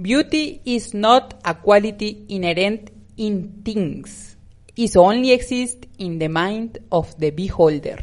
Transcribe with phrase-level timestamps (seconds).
[0.00, 4.36] Beauty is not a quality inherent in things.
[4.76, 7.98] It only exists in the mind of the beholder.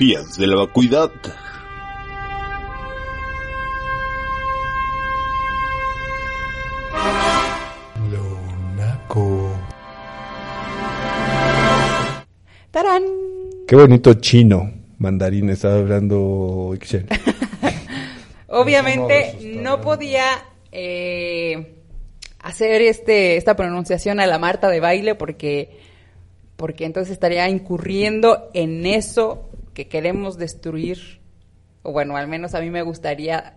[0.00, 1.10] En Monografías de la Vacuidad.
[8.10, 9.50] Lonaco.
[12.70, 13.02] ¡Tarán!
[13.66, 14.72] Qué bonito chino.
[14.98, 17.06] Mandarín estaba hablando Ixchel.
[18.48, 20.24] Obviamente no, podía
[20.70, 21.74] eh,
[22.40, 25.80] hacer este esta pronunciación a la Marta de baile porque
[26.56, 31.20] porque entonces estaría incurriendo en eso que queremos destruir
[31.82, 33.54] o bueno, al menos a mí me gustaría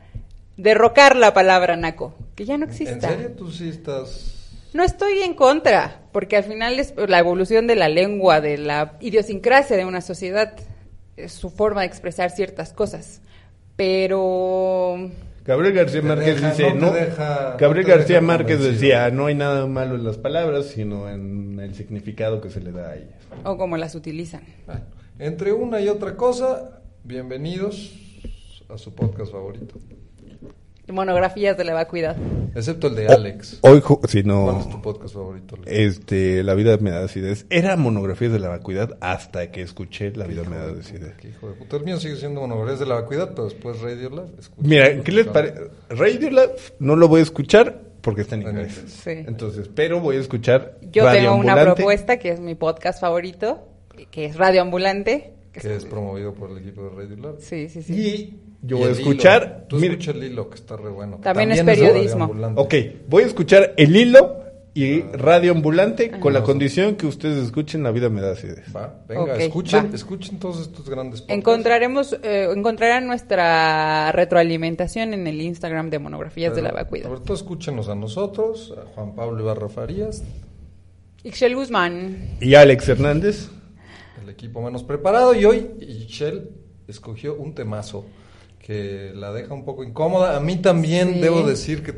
[0.57, 3.07] derrocar la palabra naco, que ya no ¿En exista.
[3.09, 4.33] serio tú sí estás...?
[4.73, 8.97] No estoy en contra, porque al final es la evolución de la lengua, de la
[8.99, 10.53] idiosincrasia de una sociedad,
[11.15, 13.21] es su forma de expresar ciertas cosas.
[13.77, 15.09] Pero
[15.45, 19.27] Gabriel García Márquez deja- dice, no te no, deja- Gabriel no García Márquez decía, no
[19.27, 22.95] hay nada malo en las palabras, sino en el significado que se le da a
[22.97, 23.15] ellas.
[23.45, 24.41] o como las utilizan.
[24.65, 24.81] Bueno,
[25.19, 27.93] entre una y otra cosa, bienvenidos
[28.69, 29.75] a su podcast favorito.
[30.89, 32.15] Monografías de la vacuidad.
[32.55, 33.59] Excepto el de Alex.
[33.61, 35.55] Hoy, si ¿Cuál es tu no, podcast favorito?
[35.55, 35.69] Alex?
[35.69, 37.45] este, La vida me da acidez.
[37.49, 41.13] Era monografías de la vacuidad hasta que escuché La vida me da acidez.
[41.17, 41.75] Qué hijo de puta.
[41.75, 44.29] El mío sigue siendo monografías de la vacuidad, pero después Radio Lab.
[44.39, 45.59] escucha- Mira, ¿qué les parece?
[45.89, 48.81] Radio Lab no lo voy a escuchar porque está en inglés.
[48.87, 49.11] Sí.
[49.11, 51.75] Entonces, pero voy a escuchar Yo Radio tengo una Ambulante.
[51.83, 53.67] propuesta que es mi podcast favorito,
[54.11, 55.33] que es Radio Ambulante.
[55.51, 57.35] que Que es promovido por el equipo de Radio Lab.
[57.39, 57.93] Sí, sí, sí.
[57.93, 58.99] Y yo Y voy a hilo.
[58.99, 59.65] escuchar.
[59.67, 61.17] Tú mira, el hilo, que está re bueno.
[61.21, 62.31] También es periodismo.
[62.55, 62.73] ok,
[63.07, 64.43] voy a escuchar El Hilo
[64.73, 66.43] y Radio Ambulante con la Ah.
[66.43, 68.63] condición que ustedes escuchen La vida me da acidez.
[68.75, 69.95] Va, venga, escuchen, va.
[69.95, 71.35] escuchen todos estos grandes podcasts.
[71.39, 77.07] Encontraremos, eh, encontrarán nuestra retroalimentación en el Instagram de Monografías de la Vacuidad.
[77.07, 80.23] Sobre todo escúchenos a nosotros, a Juan Pablo Ibarra Farías,
[81.23, 82.37] Ixchel Guzmán.
[82.39, 83.49] Y Alex Hernández.
[84.27, 85.69] El equipo menos preparado, y hoy
[86.09, 86.49] Shell
[86.87, 88.05] escogió un temazo
[88.59, 90.35] que la deja un poco incómoda.
[90.35, 91.19] A mí también Sí.
[91.21, 91.93] debo decir que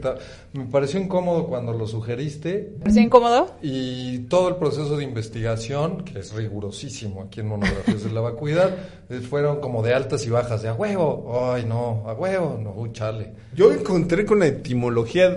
[0.53, 2.73] me pareció incómodo cuando lo sugeriste.
[2.79, 3.55] ¿Pareció incómodo?
[3.63, 8.75] Y todo el proceso de investigación, que es rigurosísimo aquí en Monografías de la Vacuidad,
[9.09, 12.73] eh, fueron como de altas y bajas, de a huevo, ay no, a huevo, no,
[12.75, 13.33] uy, chale.
[13.55, 15.29] Yo encontré con la etimología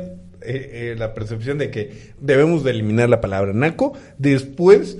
[0.44, 3.94] eh, eh, la percepción de que debemos de eliminar la palabra naco.
[4.18, 4.98] Después,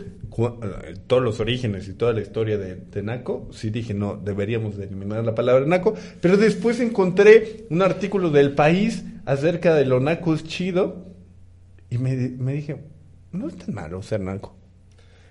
[1.06, 4.84] todos los orígenes y toda la historia de, de naco, sí dije, no, deberíamos de
[4.84, 5.94] eliminar la palabra naco.
[6.20, 11.06] Pero después encontré un artículo del país acerca de lo naco es chido.
[11.90, 12.76] Y me, me dije,
[13.32, 14.56] no es tan malo ser naco.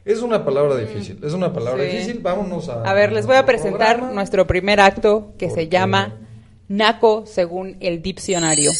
[0.03, 1.87] Es una palabra difícil, es una palabra Mm.
[1.87, 1.91] Sí.
[1.97, 2.83] difícil, vámonos a...
[2.83, 4.15] A ver, les voy a presentar programa.
[4.15, 6.17] nuestro primer acto que se llama
[6.67, 8.71] Naco según el diccionario.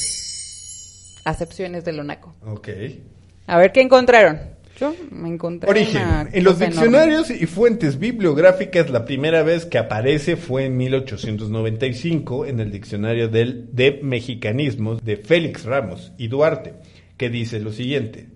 [1.25, 2.33] Acepciones de lo naco.
[2.45, 2.69] Ok.
[3.47, 4.39] A ver, ¿qué encontraron?
[4.81, 6.01] Yo me encontré Origen.
[6.01, 12.47] una En los diccionarios y fuentes bibliográficas, la primera vez que aparece fue en 1895
[12.47, 16.73] en el diccionario del, de mexicanismos de Félix Ramos y Duarte,
[17.15, 18.29] que dice lo siguiente.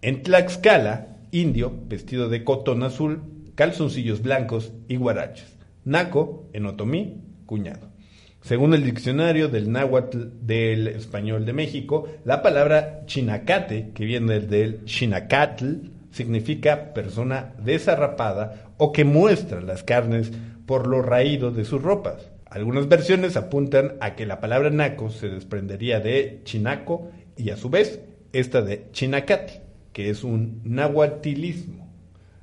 [0.00, 3.20] En Tlaxcala, indio, vestido de cotón azul,
[3.54, 5.58] calzoncillos blancos y guaraches.
[5.84, 7.93] Naco, en otomí, cuñado.
[8.44, 14.84] Según el diccionario del náhuatl del español de México, la palabra chinacate, que viene del
[14.84, 15.76] chinacatl,
[16.10, 20.30] significa persona desarrapada o que muestra las carnes
[20.66, 22.30] por lo raído de sus ropas.
[22.44, 27.70] Algunas versiones apuntan a que la palabra naco se desprendería de chinaco y a su
[27.70, 28.02] vez
[28.34, 29.62] esta de chinacate,
[29.94, 31.90] que es un nahuatilismo.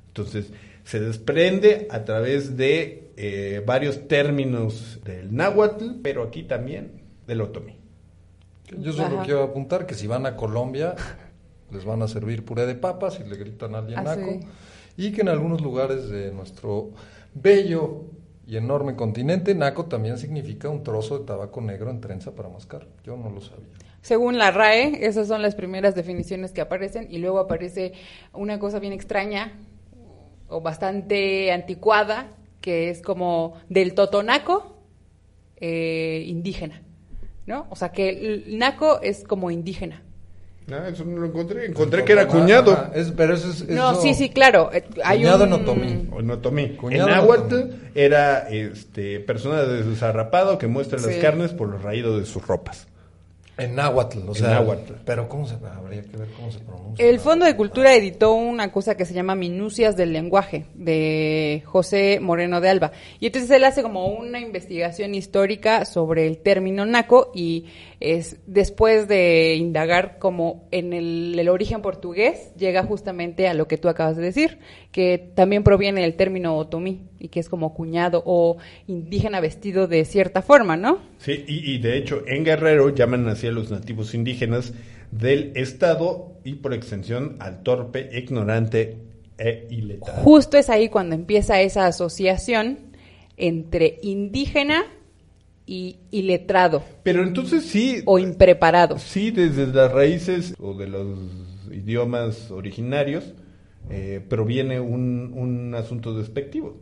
[0.08, 0.52] Entonces,
[0.82, 7.76] se desprende a través de eh, varios términos del náhuatl, pero aquí también del otomí.
[8.78, 9.24] Yo solo Ajá.
[9.24, 10.94] quiero apuntar que si van a Colombia,
[11.70, 14.30] les van a servir puré de papas y le gritan a alguien Ah, naco.
[14.30, 14.40] sí.
[14.96, 16.90] Y que en algunos lugares de nuestro
[17.34, 18.04] bello
[18.46, 22.86] y enorme continente, naco también significa un trozo de tabaco negro en trenza para mascar.
[23.04, 23.68] Yo no lo sabía.
[24.02, 27.92] Según la RAE, esas son las primeras definiciones que aparecen y luego aparece
[28.32, 29.52] una cosa bien extraña
[30.48, 32.26] o bastante anticuada
[32.62, 34.78] que es como del totonaco
[35.56, 36.80] eh, indígena,
[37.46, 37.66] ¿no?
[37.68, 40.02] O sea que el naco es como indígena.
[40.70, 41.66] Ah, eso no lo encontré.
[41.66, 42.90] Encontré que era cuñado.
[42.94, 43.68] Es- pero eso es.
[43.68, 44.70] No, sí, sí, claro.
[44.72, 45.50] eh, Hay Cuñado un...
[45.50, 45.60] no
[46.38, 46.68] tomí.
[46.76, 47.56] Cuñado en náhuatl
[47.96, 52.86] era este, persona desarrapado que muestra las carnes por los raídos de sus ropas.
[53.58, 54.48] En náhuatl, o En sea.
[54.48, 54.94] náhuatl.
[55.04, 55.54] Pero ¿cómo se.
[55.54, 57.06] Habría que ver cómo se pronuncia.
[57.06, 62.18] El Fondo de Cultura editó una cosa que se llama Minucias del Lenguaje de José
[62.20, 62.92] Moreno de Alba.
[63.20, 67.66] Y entonces él hace como una investigación histórica sobre el término naco y
[68.00, 73.78] es después de indagar como en el, el origen portugués, llega justamente a lo que
[73.78, 74.58] tú acabas de decir,
[74.92, 80.04] que también proviene del término otomí y que es como cuñado o indígena vestido de
[80.04, 80.98] cierta forma, ¿no?
[81.18, 84.74] Sí, y, y de hecho en Guerrero llaman así a los nativos indígenas
[85.10, 88.98] del estado y por extensión al torpe, ignorante
[89.38, 90.22] e iletrado.
[90.22, 92.78] Justo es ahí cuando empieza esa asociación
[93.36, 94.84] entre indígena
[95.64, 98.98] y iletrado Pero entonces sí, o impreparado.
[98.98, 101.18] sí desde las raíces o de los
[101.72, 103.32] idiomas originarios
[103.90, 106.76] eh, proviene un, un asunto despectivo.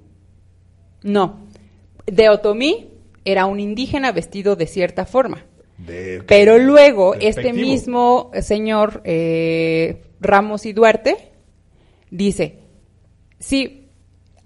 [1.03, 1.41] No.
[2.07, 2.89] De Otomí
[3.25, 5.45] era un indígena vestido de cierta forma.
[5.79, 11.17] De- Pero luego este mismo señor eh, Ramos y Duarte
[12.11, 12.59] dice,
[13.39, 13.89] sí,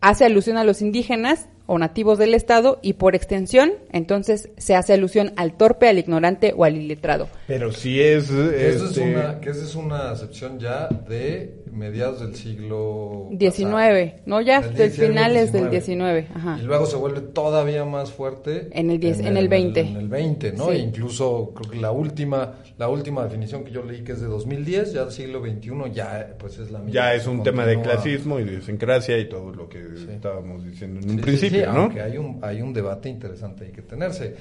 [0.01, 4.93] hace alusión a los indígenas o nativos del Estado y por extensión, entonces se hace
[4.93, 7.27] alusión al torpe, al ignorante o al iletrado.
[7.47, 8.29] Pero sí es...
[8.31, 14.23] Es este, una, que esa es una acepción ya de mediados del siglo 19, pasado.
[14.27, 16.59] no ya Del del 19, finales del 19, ajá.
[16.61, 19.81] Y luego se vuelve todavía más fuerte En el 10 en el 20.
[19.81, 20.67] En el 20, ¿no?
[20.71, 20.77] Sí.
[20.77, 24.27] E incluso creo que la última la última definición que yo leí que es de
[24.27, 26.93] 2010, ya del siglo XXI, ya pues es la misma.
[26.93, 29.79] Ya es un tema de clasismo, idiosincrasia y todo lo que
[30.13, 31.83] estábamos diciendo en un Sí, principio, sí, ¿no?
[31.83, 34.35] aunque hay un, hay un debate interesante ahí que tenerse.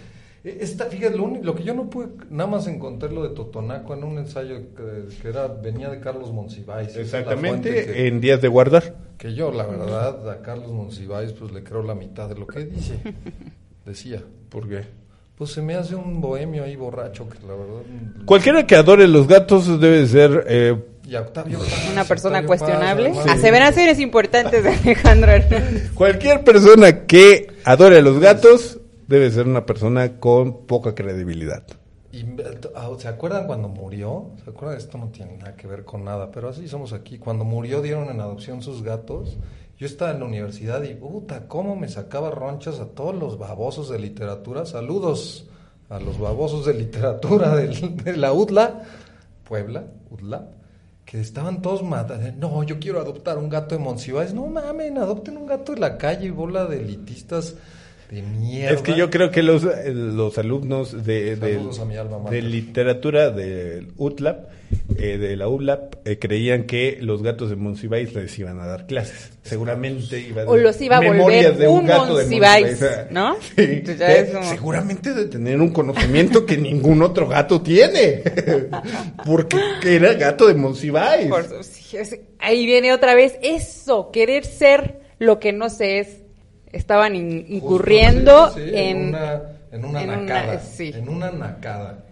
[0.44, 3.94] Eh, Esta, fíjate, lo, lo que yo no pude nada más encontrar lo de Totonaco
[3.94, 6.96] en un ensayo que, que era venía de Carlos Monsiváis.
[6.96, 8.96] Exactamente, que, en días de guardar.
[9.18, 12.66] que yo, la verdad, a Carlos Monsiváis pues le creo la mitad de lo que
[12.66, 13.00] dice.
[13.86, 14.22] Decía.
[14.50, 14.82] ¿Por qué?
[15.38, 17.82] Pues se me hace un bohemio ahí borracho que la verdad...
[18.26, 20.46] Cualquiera que adore los gatos debe ser...
[20.48, 20.76] eh,
[21.08, 23.10] Y a Octavio Paz, Una persona Octavio Paz, cuestionable.
[23.10, 23.28] además.
[23.40, 25.92] Aseveraciones importantes de Alejandro Hernández.
[25.96, 31.64] cualquier persona que adore a los gatos debe ser una persona con poca credibilidad.
[32.12, 32.26] Y,
[32.76, 34.32] ah, ¿Se acuerdan cuando murió?
[34.44, 34.78] ¿Se acuerdan?
[34.78, 37.18] Esto no tiene nada que ver con nada, pero así somos aquí.
[37.18, 39.38] Cuando murió dieron en adopción sus gatos.
[39.80, 43.90] Yo estaba en la universidad y, puta, cómo me sacaba ronchas a todos los babosos
[43.90, 44.68] de literatura.
[44.68, 45.50] Saludos
[45.90, 48.84] a los babosos de literatura de la UDLA,
[49.44, 50.52] Puebla, UDLA,
[51.04, 52.32] que estaban todos matando.
[52.38, 54.36] No, yo quiero adoptar un gato de Monsiváis.
[54.36, 57.56] No mamen, adopten un gato de la calle, bola de elitistas
[58.14, 58.76] de mierda.
[58.76, 64.50] Es que yo creo que los, eh, los alumnos de, de- literatura del UTLAP,
[64.98, 68.88] eh, de la ULAP, eh, creían que los gatos de Monsiváis les iban a dar
[68.88, 69.32] clases.
[69.44, 72.80] Seguramente iba a O los iba a memorias volver de un gato de Monsiváis.
[73.12, 73.36] ¿no?
[73.42, 73.52] Sí.
[73.58, 78.24] Entonces ya Eh, es como- Seguramente de tener un conocimiento que ningún otro gato tiene.
[79.26, 81.28] Porque era gato de Monsiváis.
[81.28, 86.00] Por su- sí, es- ahí viene otra vez eso, querer ser lo que no se
[86.00, 86.23] es.
[86.74, 89.08] Estaban in- incurriendo sí, sí, sí, en...
[89.10, 89.42] una,
[89.72, 90.60] en una en una- nacada.
[90.60, 90.92] sí.
[90.94, 92.04] En una nacada.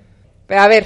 [0.47, 0.85] Pero a ver,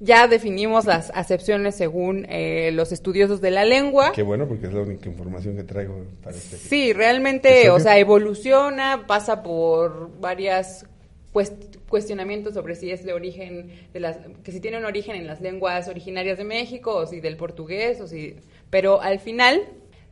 [0.00, 4.12] ya definimos las acepciones según eh, los estudiosos de la lengua.
[4.12, 6.56] Qué bueno, porque es la única información que traigo para este.
[6.56, 10.84] Sí, realmente, o sea, evoluciona, pasa por varias
[11.32, 15.26] cuest- cuestionamientos sobre si es de origen de las que si tiene un origen en
[15.26, 18.36] las lenguas originarias de México o si del portugués o si
[18.70, 19.62] pero al final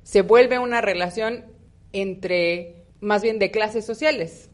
[0.02, 1.44] se vuelve una relación
[1.94, 4.50] entre más bien de clases sociales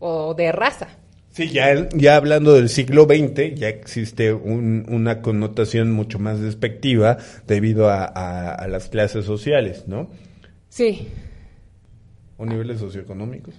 [0.00, 0.88] o de raza.
[1.30, 7.18] Sí, ya, ya hablando del siglo XX, ya existe un- una connotación mucho más despectiva
[7.46, 10.10] debido a, a- a las clases sociales, ¿no?
[10.68, 11.06] Sí.
[12.38, 13.54] O niveles socioeconómicos.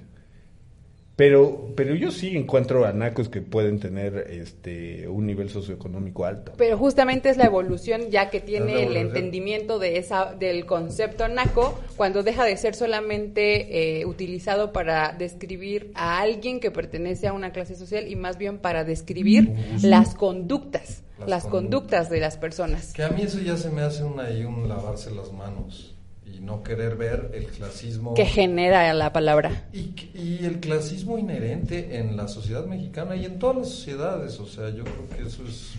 [1.20, 6.54] Pero, pero yo sí encuentro anacos que pueden tener este un nivel socioeconómico alto.
[6.56, 11.78] Pero justamente es la evolución ya que tiene el entendimiento de esa del concepto naco
[11.98, 17.52] cuando deja de ser solamente eh, utilizado para describir a alguien que pertenece a una
[17.52, 21.52] clase social y más bien para describir las conductas, las, Las conductas.
[21.52, 22.10] conductas.
[22.10, 22.94] de las personas.
[22.94, 25.99] Que a mí eso ya se me hace un, ahí un lavarse las manos
[26.40, 28.14] y no querer ver el clasismo.
[28.14, 29.68] que genera la palabra.
[29.74, 34.40] Y, y el clasismo inherente en la sociedad mexicana y en todas las sociedades.
[34.40, 35.74] O sea, yo creo que eso es.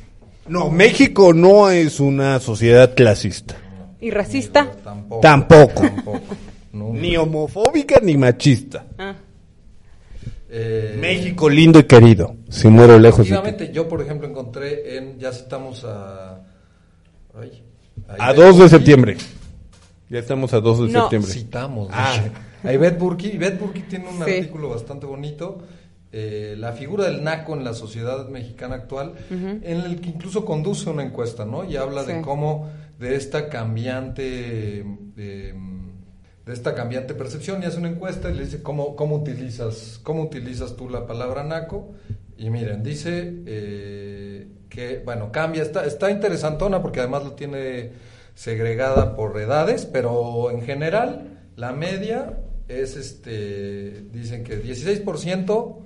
[0.49, 3.57] No, México no es una sociedad clasista.
[4.00, 4.71] ¿Y racista?
[4.83, 5.21] Tampoco.
[5.21, 5.83] Tampoco.
[5.83, 6.21] Tampoco.
[6.73, 8.87] Ni homofóbica ni machista.
[8.99, 9.14] Ah,
[10.52, 12.37] Eh, México lindo y querido.
[12.49, 16.40] Si muero lejos de yo por ejemplo encontré en, ya citamos a,
[17.38, 17.62] Ay,
[18.19, 19.17] A ves 2 de septiembre.
[20.11, 21.00] Ya estamos a 2 de No.
[21.02, 21.33] septiembre.
[21.33, 21.88] Citamos.
[21.93, 22.25] Ah.
[22.64, 23.29] A Ivette Burki.
[23.29, 24.23] Ivette Burki tiene un Sí.
[24.38, 25.59] artículo bastante bonito.
[26.12, 30.90] eh, la figura del naco en la sociedad mexicana actual, en el que incluso conduce
[30.90, 31.62] una encuesta, ¿no?
[31.62, 34.85] Y habla de cómo de esta cambiante
[35.17, 35.55] eh,
[36.45, 40.23] de esta cambiante percepción y hace una encuesta y le dice cómo, cómo utilizas cómo
[40.25, 41.93] utilizas tú la palabra naco
[42.37, 47.93] y miren dice eh, que bueno cambia está está interesantona porque además lo tiene
[48.35, 55.77] segregada por edades pero en general la media es este dicen que 16%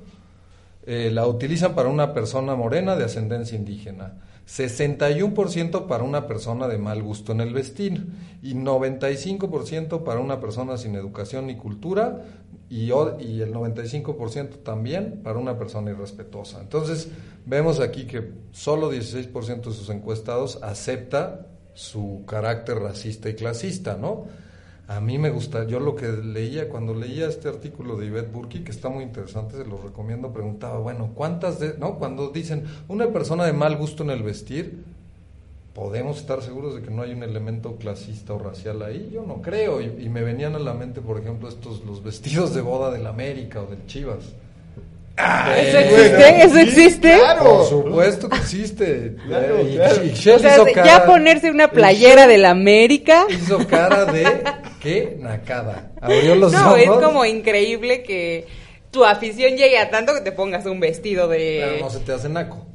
[0.86, 6.76] eh, la utilizan para una persona morena de ascendencia indígena, 61% para una persona de
[6.76, 8.06] mal gusto en el vestir
[8.42, 12.20] y 95% para una persona sin educación ni cultura
[12.68, 16.60] y, y el 95% también para una persona irrespetuosa.
[16.60, 17.08] Entonces
[17.46, 24.26] vemos aquí que solo 16% de sus encuestados acepta su carácter racista y clasista, ¿no?
[24.86, 28.60] A mí me gusta, yo lo que leía, cuando leía este artículo de Ivette Burki,
[28.60, 31.98] que está muy interesante, se lo recomiendo, preguntaba, bueno, ¿cuántas de, no?
[31.98, 34.84] Cuando dicen una persona de mal gusto en el vestir,
[35.72, 39.10] ¿podemos estar seguros de que no hay un elemento clasista o racial ahí?
[39.10, 42.54] Yo no creo, y, y me venían a la mente, por ejemplo, estos, los vestidos
[42.54, 44.34] de boda del América o del Chivas.
[45.16, 46.42] ¿Eso existe?
[46.44, 47.18] ¿Eso existe?
[47.40, 49.16] Por supuesto que existe.
[49.28, 50.04] Claro, y, claro.
[50.04, 53.26] y Shell O sea, hizo de- cara- ya ponerse una playera Shell del América.
[53.30, 54.42] Hizo cara de
[54.80, 55.92] qué nacada.
[56.00, 56.78] Abrió los No, ojos.
[56.80, 58.46] es como increíble que
[58.90, 61.80] tu afición llegue a tanto que te pongas un vestido Pero de...
[61.80, 62.66] no se te hace naco.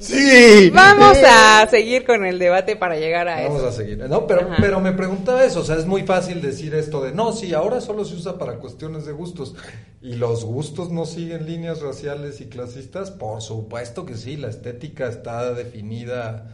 [0.00, 0.70] Sí.
[0.74, 3.68] Vamos a seguir con el debate para llegar a Vamos eso.
[3.68, 3.98] a seguir.
[3.98, 4.56] No, pero, Ajá.
[4.60, 5.60] pero me preguntaba eso.
[5.60, 8.54] O sea, es muy fácil decir esto de no, sí, ahora solo se usa para
[8.54, 9.54] cuestiones de gustos.
[10.02, 13.10] ¿Y los gustos no siguen líneas raciales y clasistas?
[13.10, 14.36] Por supuesto que sí.
[14.36, 16.46] La estética está definida,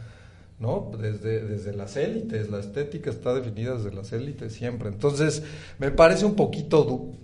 [0.59, 0.91] ¿no?
[0.99, 2.49] Desde, desde las élites.
[2.49, 4.89] La estética está definida desde las élites siempre.
[4.89, 5.43] Entonces,
[5.79, 6.83] me parece un poquito.
[6.83, 7.15] du-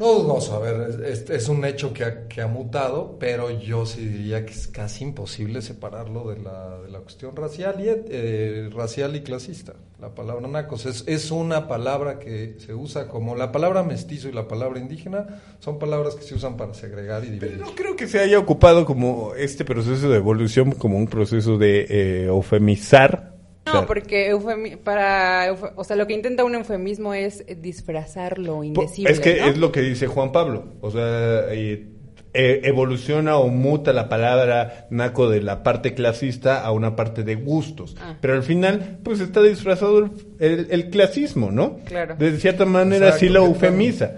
[0.00, 3.84] No dudoso, a ver, es, es un hecho que ha, que ha mutado, pero yo
[3.84, 8.70] sí diría que es casi imposible separarlo de la, de la cuestión racial y, eh,
[8.72, 9.74] racial y clasista.
[10.00, 14.32] La palabra nacos es, es una palabra que se usa como la palabra mestizo y
[14.32, 17.58] la palabra indígena son palabras que se usan para segregar y dividir.
[17.58, 21.86] No creo que se haya ocupado como este proceso de evolución como un proceso de
[21.90, 23.29] eh, eufemizar.
[23.74, 29.12] No, porque eufemi- para, o sea, lo que intenta un eufemismo es disfrazar lo indecible.
[29.12, 29.46] es que ¿no?
[29.48, 30.64] es lo que dice Juan Pablo.
[30.80, 31.02] O sea,
[31.52, 31.86] eh,
[32.32, 37.34] eh, evoluciona o muta la palabra naco de la parte clasista a una parte de
[37.34, 37.96] gustos.
[38.00, 38.16] Ah.
[38.20, 41.78] Pero al final, pues está disfrazado el, el- el clasismo, ¿no?
[41.86, 42.14] Claro.
[42.16, 44.12] De cierta manera Exacto, sí lo eufemiza.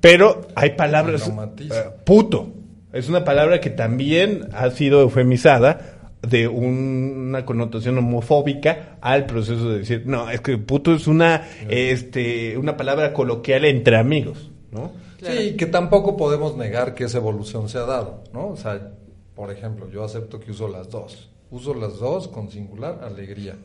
[0.00, 1.28] Pero hay palabras...
[1.28, 1.72] Eh,
[2.04, 2.52] puto.
[2.92, 9.78] Es una palabra que también ha sido eufemizada de una connotación homofóbica al proceso de
[9.78, 14.92] decir, no, es que puto es una, este, una palabra coloquial entre amigos, ¿no?
[15.22, 18.48] Sí, que tampoco podemos negar que esa evolución se ha dado, ¿no?
[18.48, 18.92] O sea,
[19.34, 21.30] por ejemplo, yo acepto que uso las dos.
[21.50, 23.56] Uso las dos con singular alegría.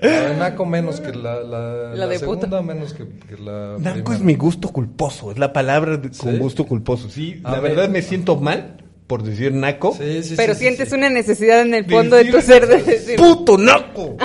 [0.00, 2.62] La naco menos que la, la, La de segunda, puta.
[2.62, 4.14] menos que, que la Naco primera.
[4.14, 6.38] es mi gusto culposo, es la palabra de- con ¿Sí?
[6.38, 7.10] gusto culposo.
[7.10, 7.74] Sí, A la ver.
[7.76, 8.78] verdad me siento mal
[9.12, 9.94] por decir naco.
[9.94, 10.94] Sí, sí, Pero sí, sientes sí.
[10.94, 13.18] una necesidad en el fondo de tu ser de decir...
[13.18, 14.16] ¡Puto naco!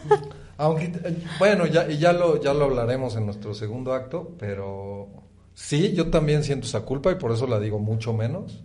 [0.56, 5.10] Aunque, eh, bueno, ya, y ya lo, ya lo hablaremos en nuestro segundo acto, pero
[5.52, 8.64] sí, yo también siento esa culpa y por eso la digo mucho menos.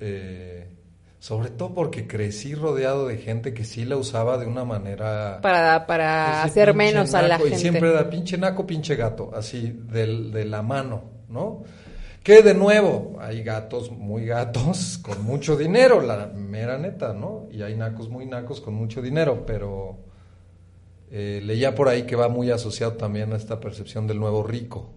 [0.00, 0.66] Eh,
[1.20, 5.38] sobre todo porque crecí rodeado de gente que sí la usaba de una manera...
[5.42, 7.54] Para, para hacer menos a la gente.
[7.54, 11.62] Y siempre era pinche naco, pinche gato, así, del, de la mano, ¿no?
[12.22, 17.46] Que de nuevo, hay gatos muy gatos con mucho dinero, la mera neta, ¿no?
[17.50, 19.96] Y hay nacos muy nacos con mucho dinero, pero
[21.10, 24.90] eh, leía por ahí que va muy asociado también a esta percepción del nuevo rico.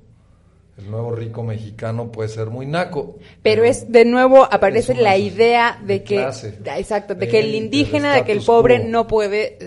[0.77, 3.17] El nuevo rico mexicano puede ser muy naco.
[3.41, 7.39] Pero es de nuevo aparece la idea de de que clase, exacto, de de- que
[7.39, 9.57] el indígena, de que el pobre no puede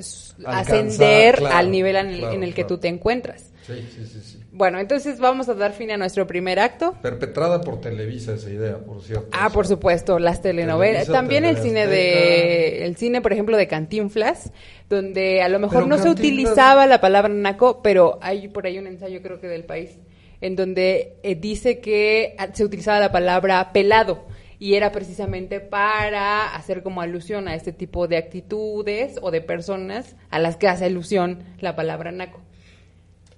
[0.44, 2.68] ascender claro, al nivel en claro, en el que claro.
[2.68, 3.50] tú te encuentras.
[3.68, 4.38] Sí, sí, sí, sí.
[4.50, 6.96] Bueno, entonces vamos a dar fin a nuestro primer acto.
[7.00, 9.28] Perpetrada por Televisa esa idea, por cierto.
[9.32, 13.68] Ah, por supuesto, las telenovelas, Televisa, también el cine de el cine, por ejemplo, de
[13.68, 14.52] Cantinflas,
[14.88, 18.78] donde a lo mejor Pero no se utilizaba la palabra naco, pero hay por ahí
[18.78, 19.98] un ensayo creo que del país
[20.40, 24.26] en donde eh, dice que ah, se utilizaba la palabra pelado
[24.58, 30.16] y era precisamente para hacer como alusión a este tipo de actitudes o de personas
[30.30, 32.40] a las que hace alusión la palabra naco.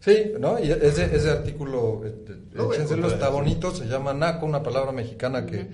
[0.00, 0.59] Sí, ¿no?
[0.59, 5.69] Y ese, ese artículo, este, échenselo, está bonito, se llama naco, una palabra mexicana que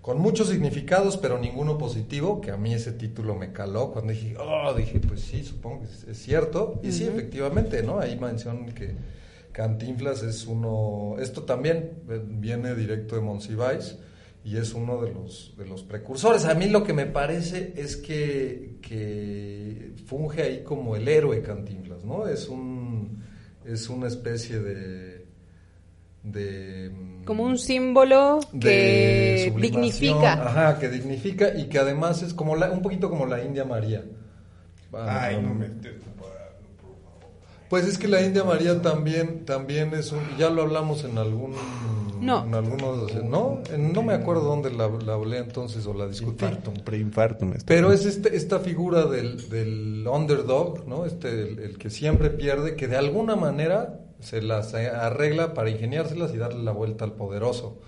[0.00, 4.36] con muchos significados, pero ninguno positivo, que a mí ese título me caló cuando dije,
[4.38, 6.78] oh, dije, pues sí, supongo que es, es cierto.
[6.82, 7.98] Y sí, efectivamente, ¿no?
[7.98, 8.94] Ahí mencionan que
[9.50, 13.96] Cantinflas es uno, esto también eh, viene directo de Monsiváis
[14.44, 16.44] y es uno de los, de los precursores.
[16.44, 22.04] A mí lo que me parece es que, que funge ahí como el héroe Cantinflas,
[22.04, 22.26] ¿no?
[22.26, 22.83] Es, un,
[23.66, 25.26] es una especie de...
[26.22, 26.92] de
[27.24, 30.32] Como un símbolo de que dignifica.
[30.34, 34.04] Ajá, que dignifica y que además es como la, un poquito como la India María.
[34.92, 35.70] Ay, Ah, no me.
[37.68, 41.54] Pues es que la India María también, también es un, ya lo hablamos en algún,
[42.20, 42.44] No.
[42.44, 46.44] en algunos, no, En- no me acuerdo dónde la, la hablé entonces o la discutí.
[47.58, 51.04] Está- Pero es este, esta figura del, del underdog, ¿no?
[51.06, 56.32] Este, el, el que siempre pierde, que de alguna manera se las arregla para ingeniárselas
[56.34, 57.78] y darle la vuelta al poderoso.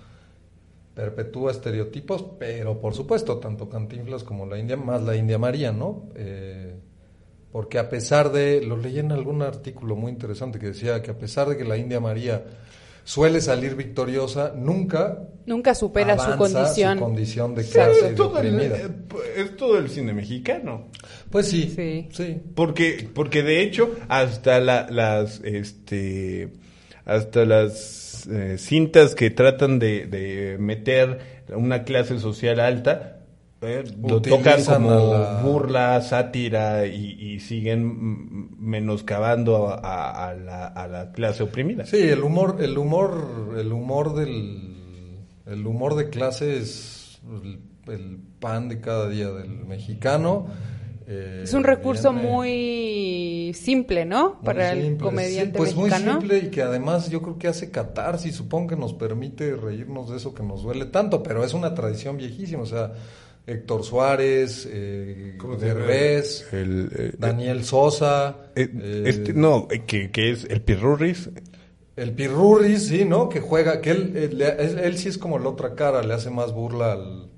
[0.95, 6.04] Perpetúa estereotipos, pero por supuesto, tanto Cantinflas como la India, más la India María, ¿no?
[6.14, 6.75] Eh,
[7.52, 11.18] porque a pesar de, lo leí en algún artículo muy interesante que decía que a
[11.18, 12.45] pesar de que la India María
[13.06, 16.98] suele salir victoriosa, nunca Nunca supera su condición.
[16.98, 18.88] su condición de Sí, clase es, todo el, eh,
[19.36, 20.88] es todo el cine mexicano.
[21.30, 22.08] Pues sí, Sí.
[22.10, 22.36] sí.
[22.56, 26.48] Porque, porque de hecho, hasta la- las, este,
[27.04, 33.15] hasta las eh, cintas que tratan de, de meter una clase social alta,
[33.66, 40.35] eh, lo tocan como a la- burla, sátira y, y siguen menoscabando a, a- a
[40.35, 41.85] la, a la clase oprimida.
[41.87, 47.61] Sí, el humor, el humor, el humor del, el humor de clase es el,
[47.92, 50.46] el pan de cada día del mexicano.
[51.08, 54.35] Eh, Es un recurso viene muy simple, ¿no?
[54.35, 56.14] muy Para el comediante sí, pues mexicano.
[56.14, 60.11] muy simple y que además yo creo que hace catarsis, supongo que nos permite reírnos
[60.11, 62.92] de eso que nos duele tanto, pero es una tradición viejísima, o sea,
[63.47, 65.38] Héctor Suárez, eh.
[65.61, 71.31] Derbez, El, eh, Daniel Sosa, eh, eh, este, no, eh, que, que es el Pirurris.
[71.95, 73.29] El Pirurris, sí, ¿no?
[73.29, 76.29] Que juega, que él, él, él- él sí es como la otra cara, le hace
[76.31, 77.30] más burla al,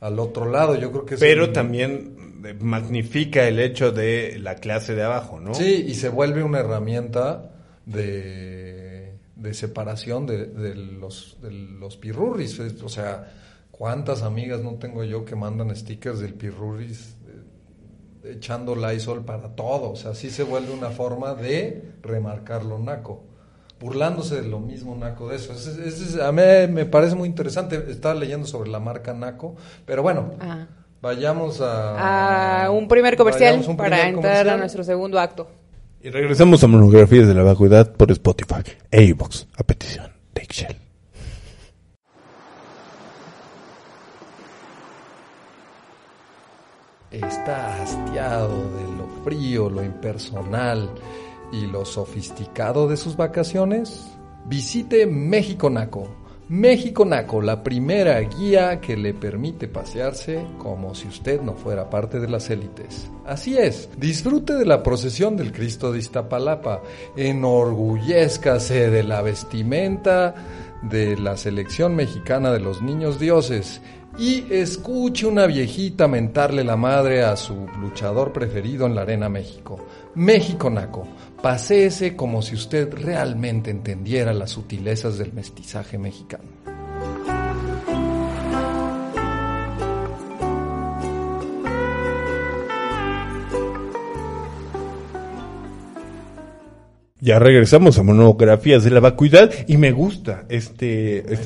[0.00, 0.76] al otro lado.
[0.76, 5.02] Yo creo que es Pero el- también eh, magnifica el hecho de la clase de
[5.02, 5.54] abajo, ¿no?
[5.54, 7.50] Sí, y se vuelve una herramienta
[7.84, 12.58] de, de separación de, de los, de los Pirurris.
[12.82, 13.32] O sea,
[13.78, 17.16] ¿cuántas amigas no tengo yo que mandan stickers del Pirurris
[18.24, 19.90] eh, echando Lysol para todo?
[19.90, 23.24] O sea, sí se vuelve una forma de remarcar lo naco.
[23.80, 25.52] Burlándose de lo mismo naco de eso.
[25.52, 27.84] Es- a mí me parece muy interesante.
[27.88, 29.54] Estaba leyendo sobre la marca naco.
[29.86, 30.66] Pero bueno, Ah.
[31.00, 32.64] vayamos a...
[32.64, 35.46] A un primer comercial un para primer entrar a nuestro segundo acto.
[36.02, 40.76] Y regresamos a monografías de la vacuidad por Spotify e iVoox, a petición de Ixchel.
[47.10, 50.90] Está hastiado de lo frío, lo impersonal
[51.52, 54.06] y lo sofisticado de sus vacaciones,
[54.46, 56.08] visite México Naco.
[56.50, 62.20] México Naco, la primera guía que le permite pasearse como si usted no fuera parte
[62.20, 63.10] de las élites.
[63.26, 66.82] Así es, disfrute de la procesión del Cristo de Iztapalapa,
[67.16, 70.34] enorgullezcase de la vestimenta
[70.82, 73.82] de la selección mexicana de los niños dioses
[74.18, 79.78] y escuche una viejita mentarle la madre a su luchador preferido en la Arena México.
[80.16, 81.06] México Naco,
[81.40, 86.57] paséese como si usted realmente entendiera las sutilezas del mestizaje mexicano.
[97.20, 101.42] Ya regresamos a monografías de la vacuidad y me gusta este, este es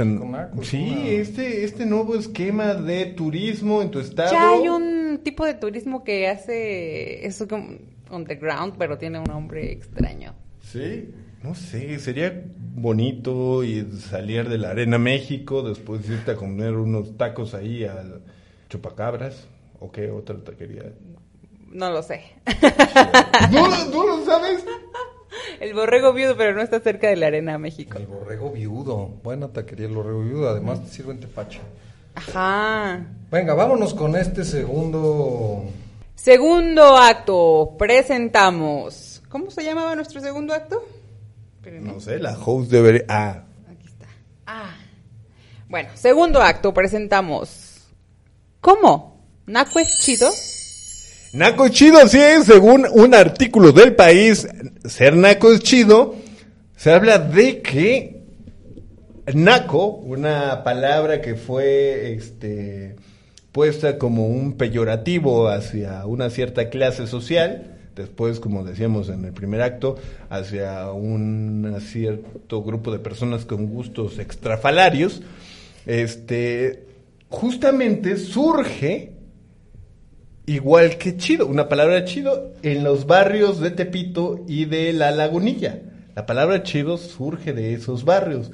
[0.68, 4.32] sí, una- este, este nuevo esquema de turismo en tu estado.
[4.32, 7.76] Ya hay un tipo de turismo que hace eso como
[8.10, 10.34] underground, pero tiene un nombre extraño.
[10.60, 11.08] Sí,
[11.42, 17.16] no sé, sería bonito y salir de la Arena México, después irte a comer unos
[17.16, 18.20] tacos ahí al
[18.68, 19.48] Chupacabras
[19.80, 20.92] o qué otra taquería.
[21.70, 22.20] No lo sé.
[23.50, 24.64] ¿No, ¿No lo sabes?
[25.62, 27.96] El borrego viudo, pero no está cerca de la Arena México.
[27.96, 31.60] El borrego viudo, buena taquería el borrego viudo, además te sirven tepache.
[32.16, 33.00] Ajá.
[33.30, 35.62] Venga, vámonos con este segundo...
[36.16, 39.22] Segundo acto, presentamos.
[39.28, 40.84] ¿Cómo se llamaba nuestro segundo acto?
[41.58, 41.92] Espérenme.
[41.92, 43.04] No sé, la host debería...
[43.08, 44.08] Ah, Aquí está.
[44.48, 44.74] Ah.
[45.68, 47.86] Bueno, segundo acto, presentamos.
[48.60, 49.24] ¿Cómo?
[49.46, 50.28] ¿Naco es chido?
[51.32, 54.46] Naco es chido, sí, según un artículo del país,
[54.84, 56.14] ser naco es chido.
[56.76, 58.20] Se habla de que
[59.32, 62.96] naco, una palabra que fue este,
[63.50, 69.62] puesta como un peyorativo hacia una cierta clase social, después, como decíamos en el primer
[69.62, 69.96] acto,
[70.28, 75.22] hacia un cierto grupo de personas con gustos extrafalarios,
[75.86, 76.84] este,
[77.30, 79.21] justamente surge
[80.46, 85.80] igual que chido, una palabra chido en los barrios de Tepito y de La Lagunilla.
[86.14, 88.50] La palabra chido surge de esos barrios.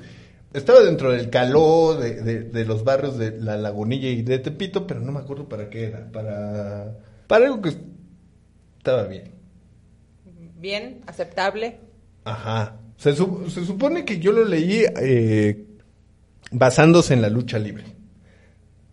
[0.53, 4.87] Estaba dentro del caló de, de- de los barrios de La Lagunilla y de Tepito,
[4.87, 6.11] pero no me acuerdo para qué era.
[6.11, 6.96] Para,
[7.27, 7.72] para algo que
[8.79, 9.33] estaba bien.
[10.59, 11.79] Bien, aceptable.
[12.24, 12.77] Ajá.
[12.96, 15.66] Se, se supone que yo lo leí eh,
[16.51, 17.85] basándose en la lucha libre.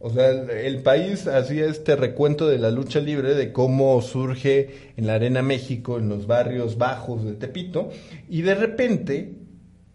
[0.06, 5.08] O sea, el, país hacía este recuento de la lucha libre, de cómo surge en
[5.08, 7.90] la Arena México, en los barrios bajos de Tepito,
[8.30, 9.34] y de repente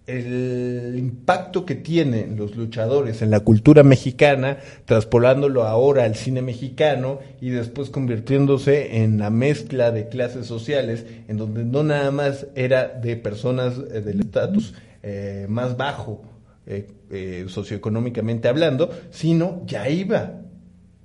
[0.08, 7.20] el impacto que tienen los luchadores en la cultura mexicana, traspolándolo ahora al cine mexicano
[7.40, 12.88] y después convirtiéndose en la mezcla de clases sociales, en donde no nada más era
[12.88, 16.20] de personas eh, del estatus eh, más bajo,
[16.70, 20.36] eh, eh, socioeconómicamente hablando, sino ya iba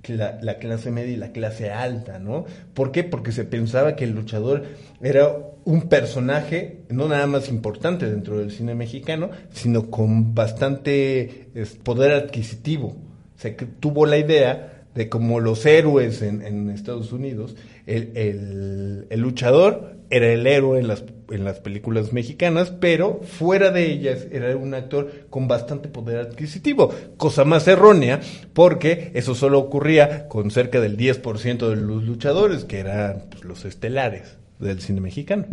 [0.08, 2.44] la, la clase media y la clase alta, ¿no?
[2.74, 3.02] ¿Por qué?
[3.02, 4.62] Porque se pensaba que el luchador
[5.02, 11.48] era un personaje no nada más importante dentro del cine mexicano, sino con bastante
[11.82, 12.96] poder adquisitivo.
[13.36, 19.20] Se tuvo la idea de como los héroes en, en Estados Unidos, el, el- el
[19.20, 24.56] luchador era el héroe en las, en las películas mexicanas, pero fuera de ellas era
[24.56, 28.20] un actor con bastante poder adquisitivo, cosa más errónea,
[28.52, 33.64] porque eso solo ocurría con cerca del 10% de los luchadores, que eran pues, los
[33.64, 35.46] estelares del cine mexicano.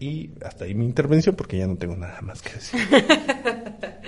[0.00, 2.80] Y hasta ahí mi intervención, porque ya no tengo nada más que decir.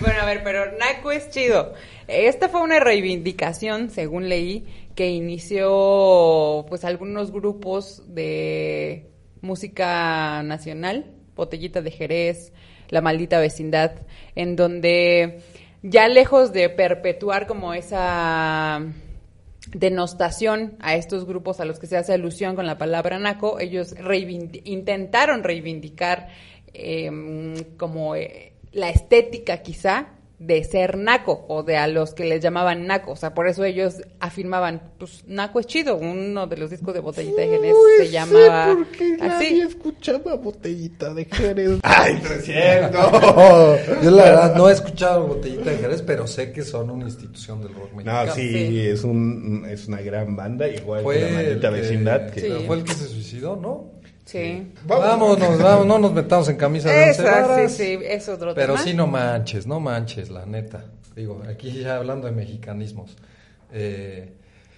[0.00, 1.72] Bueno, a ver, pero Naco es chido.
[2.08, 9.13] Esta fue una reivindicación, según leí, que inició pues algunos grupos de
[9.44, 12.52] música nacional, Botellita de Jerez,
[12.88, 13.92] La Maldita Vecindad,
[14.34, 15.40] en donde
[15.82, 18.80] ya lejos de perpetuar como esa
[19.72, 23.94] denostación a estos grupos a los que se hace alusión con la palabra naco, ellos
[24.64, 26.28] intentaron reivindicar
[26.72, 32.42] em, como eh, la estética quizá de ser naco o de a los que les
[32.42, 36.70] llamaban naco, o sea, por eso ellos afirmaban, pues naco es chido, uno de los
[36.70, 38.76] discos de Botellita de Jerez se llamaba
[39.20, 39.60] así.
[39.60, 41.78] escuchaba botellita de Jerez.
[41.82, 42.98] ¡Ay, no es cierto!
[44.02, 47.60] Yo la verdad no he escuchado Botellita de Jerez, pero sé que son una institución
[47.62, 48.26] del rock mexicano.
[48.26, 48.80] No, sí, Sí.
[48.80, 52.30] Es, un, es una gran banda, igual Fue que la maldita vecindad.
[52.30, 52.40] Que...
[52.40, 52.52] Sí.
[52.66, 53.93] fue el que se suicidó, ¿no?
[54.24, 54.72] Sí.
[54.86, 58.84] Vámonos, vamos, no nos metamos en camisa de once sí, sí, es otro Pero tema.
[58.84, 60.84] sí, no manches, no manches, la neta.
[61.14, 63.16] Digo, aquí ya hablando de mexicanismos.
[63.72, 64.32] Eh,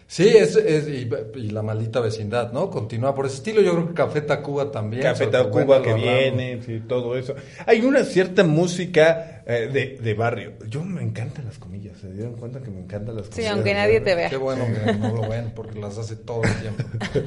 [0.06, 2.70] sí, es, es- y, y la maldita vecindad, ¿no?
[2.70, 3.60] Continúa por ese estilo.
[3.62, 5.02] Yo creo que Café Tacuba también.
[5.02, 7.34] Café Tacuba que viene, sí, todo eso.
[7.66, 10.52] Hay una cierta música eh, de, de barrio.
[10.68, 13.52] Yo me encantan las comillas, ¿se dieron cuenta que me encantan las Sí, comillas?
[13.52, 14.28] aunque nadie te vea.
[14.30, 16.82] Qué bueno que no lo ven porque las hace todo el tiempo.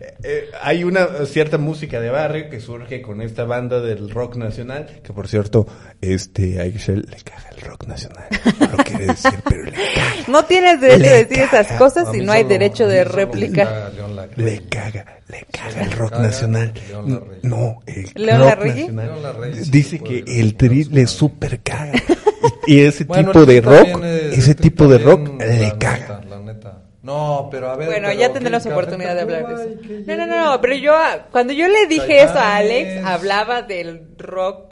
[0.00, 4.36] Eh, eh, hay una cierta música de barrio que surge con esta banda del rock
[4.36, 5.66] nacional, que por cierto,
[6.00, 8.24] este, a Excel le caga el rock nacional.
[8.60, 10.14] No lo quiere decir, pero le caga.
[10.28, 13.64] No tienes derecho a decir esas cosas si no hay derecho de réplica.
[13.64, 14.42] caga León Larregui.
[14.44, 16.72] Le caga, le caga el rock caga nacional.
[17.42, 18.80] No, el ¿León rock Larregui?
[18.82, 19.06] nacional.
[19.06, 21.92] León Larregui, sí, Dice puede que el tri le super caga.
[22.66, 24.02] Y, ese Bueno, tipo de el rock,
[24.32, 26.20] ese el tipo de rock le la caga.
[26.20, 26.82] neta, la neta.
[27.02, 27.88] No, pero a ver.
[27.88, 30.04] Bueno, ya ¿qué tendremos oportunidad de hablar de eso.
[30.06, 30.92] No, no, no, pero yo
[31.32, 34.67] cuando yo le dije eso a Alex, hablaba del rock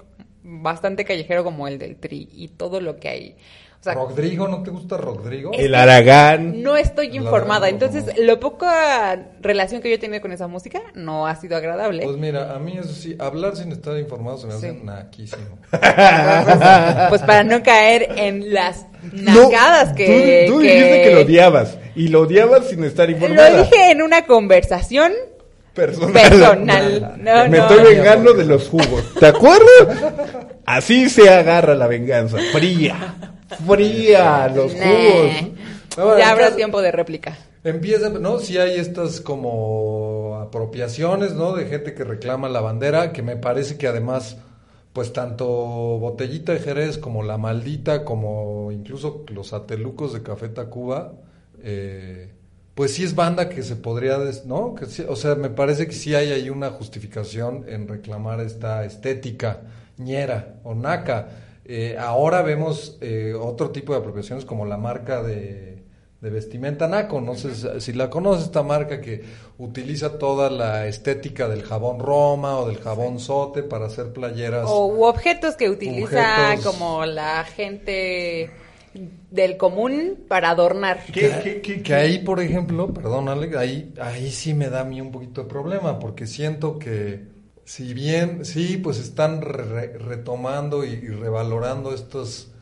[0.48, 3.37] bastante callejero como el del Tri y todo lo que hay.
[3.78, 5.50] O sea, Rodrigo, ¿no te gusta Rodrigo?
[5.52, 6.61] El Aragán.
[6.62, 11.26] no estoy informada, entonces lo poca relación que yo he tenido con esa música no
[11.26, 12.02] ha sido agradable.
[12.04, 14.80] Pues mira, a mí eso sí, hablar sin estar informado se me hace Sí.
[14.82, 15.59] naquísimo.
[15.70, 20.46] Entonces, pues para no caer en las No, nagadas que...
[20.48, 21.78] Tú, tú dijiste que lo odiabas.
[21.94, 23.50] Y lo odiabas sin estar informada.
[23.50, 25.12] Lo dije en una conversación
[25.76, 26.12] Personal.
[26.12, 27.16] personal.
[27.20, 27.84] No, Me no, estoy no.
[27.90, 29.14] vengando de los jugos.
[29.20, 30.14] ¿Te acuerdas?
[30.64, 32.38] Así se agarra la venganza.
[32.52, 33.14] Fría.
[33.66, 34.48] Fría.
[34.48, 34.84] Los Nah.
[34.84, 35.30] jugos.
[35.98, 37.36] Ahora, Ya habrá tiempo de réplica.
[37.64, 38.38] Empieza, ¿no?
[38.38, 41.52] Si hay estas como apropiaciones, ¿no?
[41.54, 44.36] De gente que reclama la bandera, que me parece que además,
[44.92, 51.12] pues tanto Botellita de Jerez como La Maldita, como incluso los atelucos de Café Tacuba,
[51.62, 52.30] eh,
[52.76, 54.74] pues sí es banda que se podría, des- ¿no?
[54.76, 58.84] Que sí- o sea, me parece que sí hay ahí una justificación en reclamar esta
[58.84, 59.62] estética
[59.98, 61.28] ñera o naca.
[61.64, 65.82] Eh, ahora vemos eh, otro tipo de apropiaciones como la marca de,
[66.20, 67.20] de vestimenta Naco.
[67.20, 69.24] No sé si- si la conoces, esta marca que
[69.58, 74.66] utiliza toda la estética del jabón Roma o del jabón Sote para hacer playeras.
[74.68, 76.66] O u objetos que utiliza Objetos.
[76.72, 78.50] como la gente
[79.30, 81.04] del común para adornar.
[81.06, 84.80] ¿Qué- que, qué- qué- que ahí, por ejemplo, perdón, Alex, ahí, ahí sí me da
[84.80, 89.98] a mí un poquito de problema, porque siento que si bien, sí, pues están re-
[89.98, 92.52] retomando y, y revalorando estos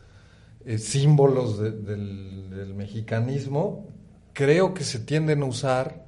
[0.64, 3.88] eh, símbolos de- del, del mexicanismo,
[4.32, 6.04] creo que se tienden a usar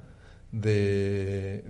[0.51, 1.63] de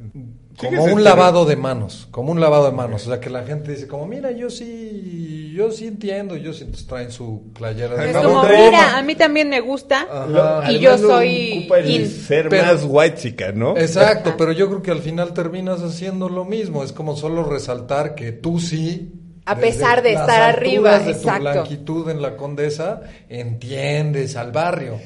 [0.58, 3.72] como un lavado de manos, como un lavado de manos, o sea que la gente
[3.72, 8.12] dice como mira yo sí, yo sí entiendo, yo sí entonces traen su playera de
[8.12, 10.06] Es como, mira, a mí también me gusta.
[10.12, 10.72] Ajá.
[10.72, 12.08] Y yo soy ocupa el in.
[12.08, 13.76] ser Pero- más white ¿no?
[13.76, 14.38] Exacto, Ajá.
[14.38, 16.84] pero yo creo que al final terminas haciendo lo mismo.
[16.84, 19.12] Es como solo resaltar que tú sí.
[19.46, 21.38] A pesar de estar arriba, de exacto.
[21.38, 25.00] tu blanquitud en la condesa, entiendes al barrio.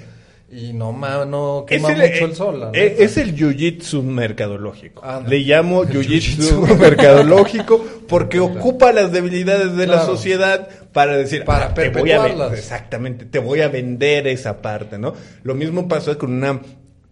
[0.54, 2.60] Y no, ma- no quema mucho el sol.
[2.60, 5.02] la eh, es el jiu-jitsu mercadológico.
[5.28, 11.74] Le llamo jiu-jitsu mercadológico porque ocupa las debilidades de la sociedad para decir, Para "Ah,
[11.74, 12.60] te voy a ven- perpetuarlas".
[12.60, 15.14] exactamente, te voy a vender esa parte, ¿no?
[15.44, 16.60] Lo mismo pasó con una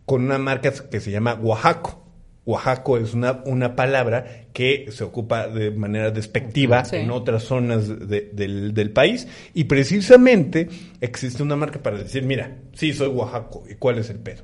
[0.05, 2.03] con una marca que se llama Oaxaco.
[2.49, 6.95] Oaxaco es una, una palabra que se ocupa de manera despectiva Sí.
[6.97, 10.67] en otras zonas de- del, del país y precisamente
[10.99, 14.43] existe una marca para decir, mira, sí, soy Oaxaco, ¿y cuál es el pedo?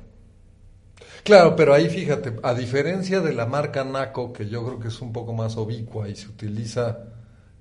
[1.24, 5.00] Claro, pero ahí fíjate, a diferencia de la marca Naco, que yo creo que es
[5.00, 6.98] un poco más obicua y se utiliza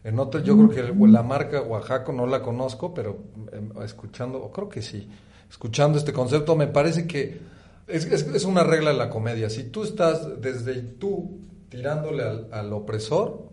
[0.04, 3.18] en otro, yo creo que el- la marca Oaxaco no la conozco, pero
[3.52, 5.10] em, escuchando, o creo que sí,
[5.50, 7.40] escuchando este concepto, me parece que
[7.88, 9.50] es, es- es una regla de la comedia.
[9.50, 13.50] Si tú estás desde tú tirándole al, al opresor,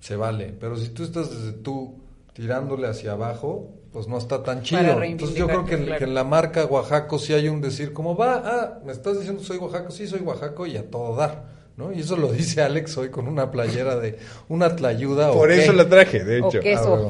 [0.00, 2.00] se vale, pero si tú estás desde tú
[2.32, 5.02] tirándole hacia abajo, pues no está tan chido.
[5.02, 7.92] Entonces yo creo que, en- reivindicarte, que en la marca Oaxaco sí hay un decir
[7.92, 11.44] como va, ah, me estás diciendo soy Oaxaco, sí soy Oaxaco y a todo dar,
[11.76, 11.92] ¿no?
[11.92, 15.62] Y eso lo dice Alex hoy con una playera de una tlayuda o Por qué.
[15.64, 16.60] eso la traje, de O hecho.
[16.76, 17.08] Ah.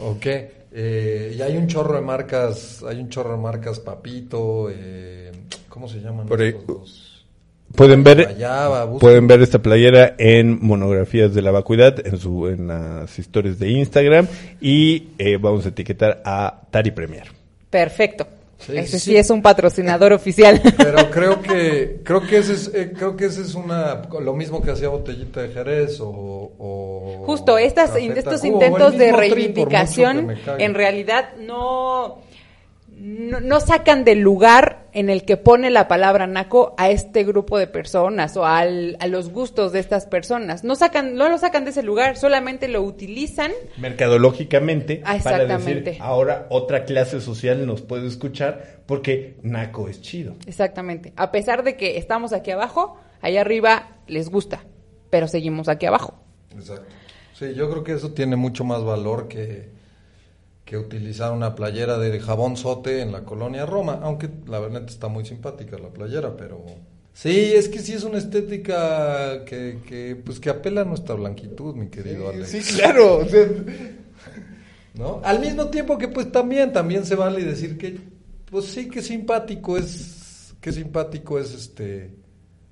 [0.00, 0.62] ¿O qué?
[0.74, 5.31] Eh, y hay un chorro de marcas, hay un chorro de marcas Papito, eh,
[5.72, 6.26] ¿cómo se llaman?
[6.26, 7.08] Por ahí- estos dos?
[7.74, 8.36] Pueden ver,
[9.00, 13.70] pueden ver esta playera en monografías de la vacuidad en su en las historias de
[13.70, 14.26] Instagram
[14.60, 17.28] y eh, vamos a etiquetar a Tari Premier.
[17.70, 18.26] Perfecto.
[18.58, 19.16] Sí, Ese sí, sí.
[19.16, 20.60] es un patrocinador oficial.
[20.76, 24.60] Pero creo que creo que ese es eh, creo que ese es una lo mismo
[24.60, 31.30] que hacía botellita de Jerez o, o Justo, estas, estos intentos de reivindicación en realidad
[31.40, 32.18] no,
[33.04, 37.58] no, no sacan del lugar en el que pone la palabra naco a este grupo
[37.58, 40.62] de personas o al- a los gustos de estas personas.
[40.62, 45.96] No sacan, no lo sacan de ese lugar, solamente lo utilizan Mercadológicamente Ah, para decir
[46.00, 50.34] ahora otra clase social nos puede escuchar porque Naco es chido.
[50.46, 51.12] Exactamente.
[51.16, 54.64] A pesar de que estamos aquí abajo, allá arriba les gusta,
[55.10, 56.14] pero seguimos aquí abajo.
[56.54, 56.84] Exacto.
[57.32, 59.70] Sí, yo creo que eso tiene mucho más valor que,
[60.72, 65.06] que utilizar una playera de jabón sote en la colonia Roma, aunque la verdad está
[65.08, 66.64] muy simpática la playera, pero
[67.12, 71.74] sí, es que sí es una estética que, que pues que apela a nuestra blanquitud,
[71.74, 72.48] mi querido Alex.
[72.48, 73.18] Sí, claro.
[73.18, 73.46] o sea,
[74.94, 75.20] ¿no?
[75.22, 77.98] Al mismo tiempo que pues también también se vale decir que
[78.50, 82.14] pues sí que simpático es que simpático es este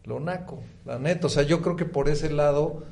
[0.05, 2.83] lo naco, la neta, o sea, yo creo que por ese lado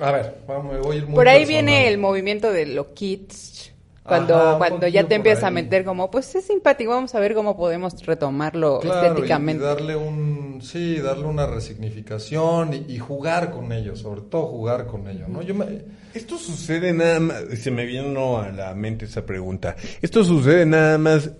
[0.00, 1.64] a ver, vamos, me voy a ir muy Por ahí personal.
[1.64, 3.67] viene el movimiento de lo kids.
[4.08, 7.34] Cuando, Ajá, cuando ya te empiezas a meter como, pues es simpático, vamos a ver
[7.34, 9.62] cómo podemos retomarlo Claro, estéticamente.
[9.62, 14.86] Y, darle un, sí, darle una resignificación y, y jugar con ellos, sobre todo jugar
[14.86, 15.42] con ellos, ¿no?
[15.42, 15.66] Yo me,
[16.14, 19.76] Esto sucede nada más, se me vino a la mente esa pregunta.
[20.00, 21.30] ¿Esto sucede nada más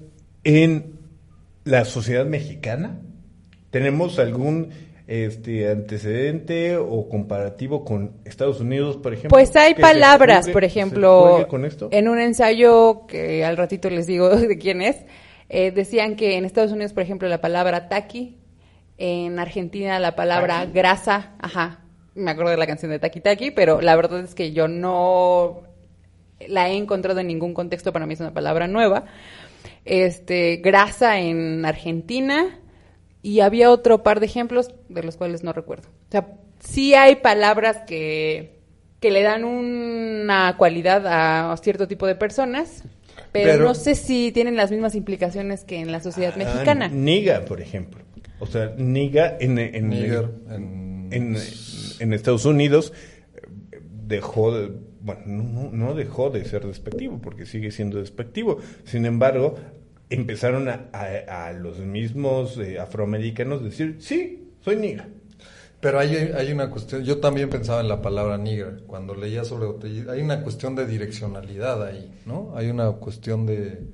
[0.45, 0.99] en
[1.65, 3.01] la sociedad mexicana?
[3.71, 4.71] ¿Tenemos algún
[5.09, 9.31] este antecedente o comparativo con Estados Unidos, por ejemplo?
[9.31, 11.89] Pues hay palabras, juegue- por ejemplo, con esto?
[11.91, 14.97] en un ensayo que al ratito les digo de quién es,
[15.49, 18.37] eh, decían que en Estados Unidos, por ejemplo, la palabra taqui,
[18.99, 21.81] en Argentina la palabra grasa, ajá,
[22.15, 25.63] me acuerdo de la canción de Taqui Taqui, pero la verdad es que yo no
[26.49, 29.05] la he encontrado en ningún contexto, para mí es una palabra nueva.
[29.85, 32.59] Este, grasa en Argentina
[33.23, 35.89] y había otro par de ejemplos de los cuales no recuerdo.
[36.09, 36.29] O sea,
[36.61, 38.59] sí hay palabras que,
[39.01, 42.85] que le dan una cualidad a cierto tipo de personas,
[43.33, 46.89] pero, Pero- no sé si tienen las mismas implicaciones que en la sociedad Ah, mexicana.
[46.89, 48.01] Niga, por ejemplo.
[48.41, 51.37] O sea, niga en, en, en- en,
[51.99, 52.93] en Estados Unidos
[53.73, 58.59] eh, dejó de- bueno, no, no- no dejó de ser despectivo, porque sigue siendo despectivo.
[58.85, 59.57] Sin embargo,
[60.11, 65.09] empezaron a, a- a los mismos eh, afroamericanos decir, sí, soy niga.
[65.81, 69.69] Pero hay, hay una cuestión, yo también pensaba en la palabra nigger, cuando leía sobre
[70.11, 72.53] hay una cuestión de direccionalidad ahí, ¿no?
[72.57, 73.87] Hay una cuestión de,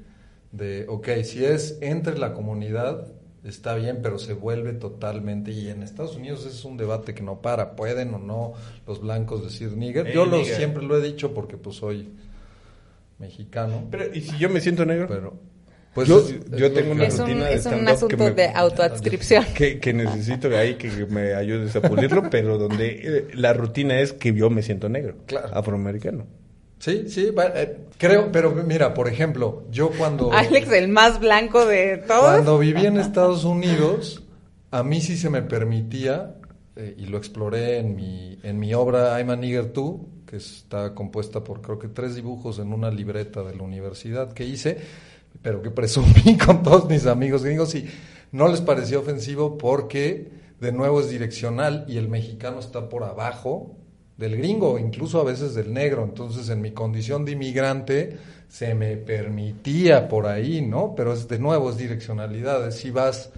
[0.51, 3.09] de, ok, si es entre la comunidad,
[3.45, 7.43] está bien, pero se vuelve totalmente, y en Estados Unidos es un debate que no
[7.43, 8.55] para, pueden o no
[8.87, 12.09] los blancos decir nigger, Hey, yo lo, siempre lo he dicho porque pues soy
[13.19, 15.07] mexicano, Pero, ¿y si yo me siento negro?
[15.09, 15.54] pero...
[15.95, 18.17] Pues Yo- es- yo tengo una Es un, rutina de es un stand-up que asunto
[18.25, 19.45] me- de autoadscripción.
[19.55, 24.13] que, que necesito ahí que me ayudes a pulirlo, pero donde eh, la rutina es
[24.13, 25.49] que yo me siento negro, Claro.
[25.55, 26.27] afroamericano.
[26.81, 30.33] Sí, sí, eh, creo, pero mira, por ejemplo, yo cuando...
[30.33, 32.25] Alex, el más blanco de todos.
[32.25, 34.23] Cuando viví en Estados Unidos,
[34.73, 36.35] a mí sí se me permitía,
[36.77, 40.93] eh, y lo exploré en mi, en mi obra I'm a Nigger Too, que está
[40.93, 44.77] compuesta por creo que tres dibujos en una libreta de la universidad que hice,
[45.43, 47.87] pero que presumí con todos mis amigos gringos y
[48.33, 50.29] no les pareció ofensivo porque
[50.61, 53.77] de nuevo es direccional y el mexicano está por abajo
[54.17, 56.05] del gringo, incluso a veces del negro.
[56.05, 58.17] Entonces, en mi condición de inmigrante,
[58.49, 60.95] se me permitía por ahí, ¿no?
[60.97, 63.31] Pero es de nuevo, es direccionalidad, es si vas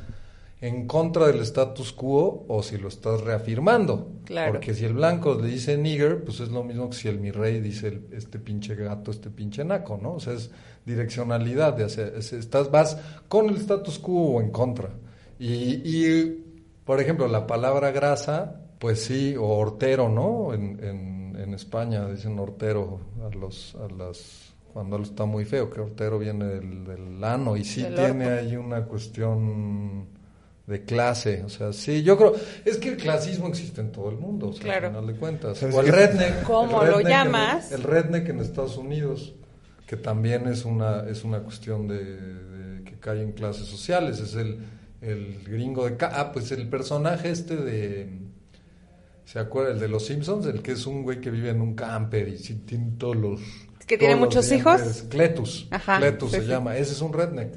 [0.61, 4.13] en contra del status quo o si lo estás reafirmando.
[4.25, 4.53] Claro.
[4.53, 7.31] Porque si el blanco le dice nigger, pues es lo mismo que si el mi
[7.31, 10.15] rey dice el- este pinche gato, este pinche naco, ¿no?
[10.15, 10.51] O sea, es
[10.87, 12.97] direccionalidad, de hacer, es- estás, vas
[13.29, 14.91] con el status quo o en contra.
[15.39, 16.45] Y, y,
[16.85, 20.55] por ejemplo, la palabra grasa, pues sí, o hortero, ¿no?
[20.55, 25.69] En, en, en España dicen hortero a los, a las, cuando algo está muy feo,
[25.69, 30.07] que hortero viene del, del ano y sí tiene ahí una cuestión
[30.67, 34.17] de clase, o sea, sí, yo creo, es que el clasismo existe en todo el
[34.19, 34.87] mundo, o sea, Claro.
[34.89, 35.59] al final de cuentas.
[35.59, 36.43] ¿Sabes O el redneck.
[36.43, 37.73] ¿Cómo el lo redneck en- llamas?
[37.73, 39.35] el redneck en Estados Unidos,
[39.87, 44.35] que también es una, es una cuestión de, de que cae en clases sociales, es
[44.35, 44.59] el,
[45.03, 45.97] el gringo de...
[45.97, 48.09] ca- Ah, pues el personaje este de...
[49.25, 49.73] ¿Se acuerda?
[49.73, 52.37] El de los Simpsons, el que es un güey que vive en un camper y
[52.39, 53.41] tiene todos los...
[53.87, 55.05] ¿Que tiene muchos hijos?
[55.09, 55.69] Cletus.
[55.71, 56.49] Ajá, Cletus sí, se sí.
[56.49, 56.77] llama.
[56.77, 57.55] Ese es un redneck.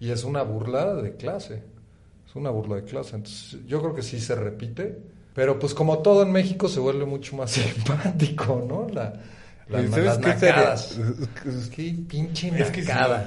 [0.00, 1.62] Y es una burla de clase.
[2.32, 3.14] Es una burla de clase.
[3.16, 4.96] Entonces, yo creo que sí se repite.
[5.34, 7.50] Pero pues como todo en México se vuelve mucho más
[7.96, 8.86] simpático, ¿no?
[8.92, 9.12] La,
[9.68, 10.98] la- ¿Y sabes las qué nacadas.
[11.74, 13.26] Qué pinche Es que sí, nacada.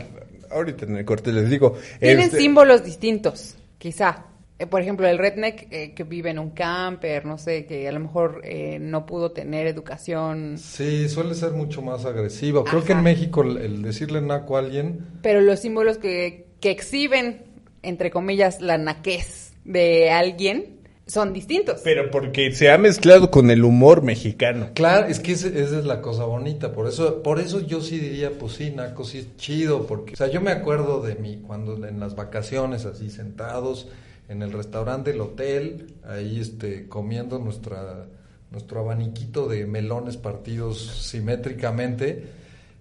[0.52, 1.76] ahorita en el corte les digo.
[2.00, 4.26] Tienen este, símbolos distintos, quizá.
[4.58, 7.92] Eh, por ejemplo, el redneck eh, que vive en un camper, no sé, que a
[7.92, 12.64] lo mejor eh, no pudo tener educación, Sí, suele ser mucho más agresivo.
[12.64, 12.88] Creo Ajá.
[12.88, 17.45] que en México el, el decirle naco a alguien pero los símbolos que, que exhiben,
[17.86, 20.76] entre comillas, la naquez de alguien
[21.08, 21.82] son distintos.
[21.84, 24.70] Pero porque se ha mezclado con el humor mexicano.
[24.74, 28.00] Claro, es que ese- esa es la cosa bonita, por eso, por eso yo sí
[28.00, 31.42] diría, pues sí, Naco sí es chido, porque, o sea, yo me acuerdo de mí
[31.46, 33.88] cuando en las vacaciones, así sentados
[34.30, 38.08] en el restaurante del hotel, ahí este, comiendo nuestra,
[38.50, 40.80] nuestro abaniquito de melones partidos
[41.12, 42.24] simétricamente,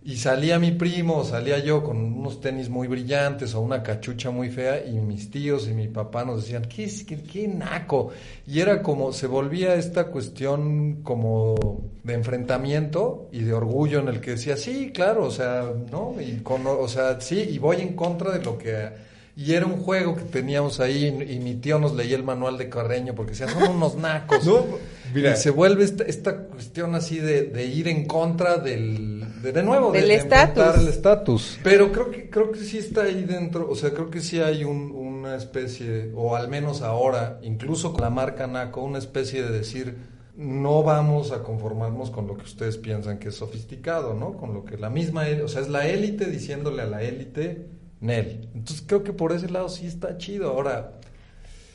[0.06, 4.50] y salía mi primo, salía yo con unos tenis muy brillantes o una cachucha muy
[4.50, 8.10] fea y mis tíos y mi papá nos decían, ¿qué, qué, qué naco?
[8.46, 11.54] Y era como, se volvía esta cuestión como
[12.02, 16.14] de enfrentamiento y de orgullo en el que decía, sí, claro, o sea, ¿no?
[16.20, 19.13] Y con, o sea, sí, y voy en contra de lo que...
[19.36, 22.68] Y era un juego que teníamos ahí y mi tío nos leía el manual de
[22.68, 24.44] Carreño porque decía, son unos nacos.
[24.46, 24.64] No,
[25.12, 25.32] mira.
[25.32, 29.62] Y se vuelve esta, esta cuestión así de, de ir en contra del, de, de
[29.64, 30.48] nuevo, de- Del de estatus.
[30.58, 31.58] enfrentar el estatus.
[31.64, 34.62] Pero creo que, creo que sí está ahí dentro, o sea, creo que sí hay
[34.64, 39.50] un- una especie, o al menos ahora, incluso con la marca NACO, una especie de
[39.50, 39.96] decir,
[40.36, 44.36] no vamos a conformarnos con lo que ustedes piensan que es sofisticado, ¿no?
[44.36, 47.66] Con lo que la misma, o sea, es la élite diciéndole a la élite,
[48.04, 48.48] Nel.
[48.54, 50.50] Entonces creo que por ese lado sí está chido.
[50.50, 50.92] Ahora,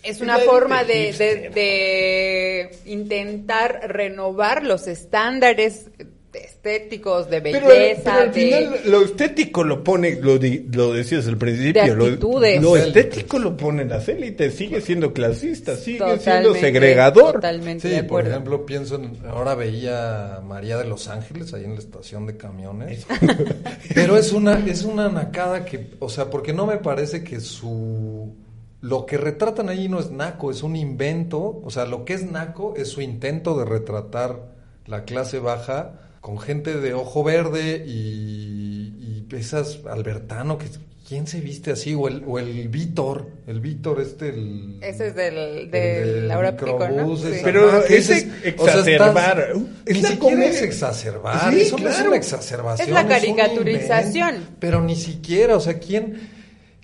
[0.03, 5.87] Es una forma de intentar renovar los estándares
[6.33, 8.41] estéticos de belleza, pero al de...
[8.41, 12.61] final lo estético lo pone, lo, di- lo decías al principio, De lo, actitudes.
[12.61, 13.05] lo Élites.
[13.05, 17.33] estético lo ponen las élites, sigue siendo clasista, sigue siendo segregador.
[17.35, 21.63] Totalmente Sí, de por ejemplo, pienso en, ahora veía a María de Los Ángeles ahí
[21.65, 23.05] en la estación de camiones.
[23.95, 28.35] Pero es una, es una nacada que, o sea, porque no me parece que su,
[28.81, 32.29] lo que retratan ahí no es naco, es un invento, o sea, lo que es
[32.29, 39.25] naco es su intento de retratar la clase baja con gente de ojo verde y,
[39.29, 40.65] y esas Albertano que
[41.07, 41.95] ¿quién se viste así?
[41.95, 44.77] O el, o el Víctor, el Víctor este, el...
[44.81, 46.87] Ese es del, el de Laura Pico, ¿no?
[46.87, 47.27] microbús, Sí.
[47.33, 49.39] esa- Pero es o sea, exacerbar.
[49.85, 52.87] estás- Ni siquiera es exacerbar, Sí, eso no es una exacerbación.
[52.89, 54.29] Es la un caricaturización.
[54.35, 56.19] invento, pero ni siquiera, o sea, ¿quién,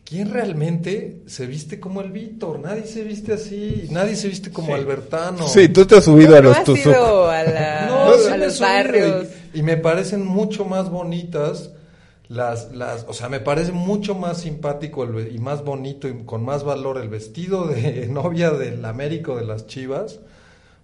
[0.06, 2.60] ¿quién realmente se viste como el Víctor?
[2.60, 4.74] Nadie se viste así, nadie se viste como Sí.
[4.74, 5.48] Albertano.
[5.48, 6.86] Sí, tú te has subido a ¿No los has Tuzuc.
[6.86, 9.28] ido a, la- No, sí a los barrios?
[9.54, 11.72] Y, y me parecen mucho más bonitas
[12.28, 16.44] las, las, o sea, me parece mucho más simpático el y más bonito y con
[16.44, 20.20] más valor el vestido de novia del Américo de las Chivas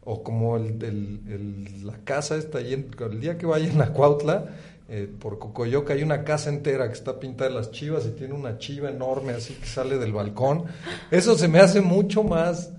[0.04, 4.46] o como el, el- el- la casa está el día que vayan a Cuautla,
[4.94, 8.34] eh, por Cocoyoca hay una casa entera que está pintada de las chivas y tiene
[8.34, 10.66] una chiva enorme así que sale del balcón.
[11.10, 12.72] Eso se me hace mucho más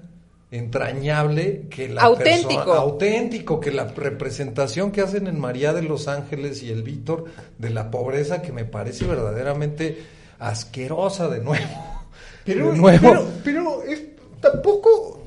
[0.51, 2.49] entrañable que la Auténtico.
[2.57, 7.25] persona- auténtico que la representación que hacen en María de los Ángeles y el Víctor
[7.59, 9.99] de la pobreza que me parece verdaderamente
[10.39, 11.67] asquerosa de nuevo.
[12.45, 13.09] Pero, de nuevo.
[13.09, 14.03] pero, pero es,
[14.41, 15.23] tampoco.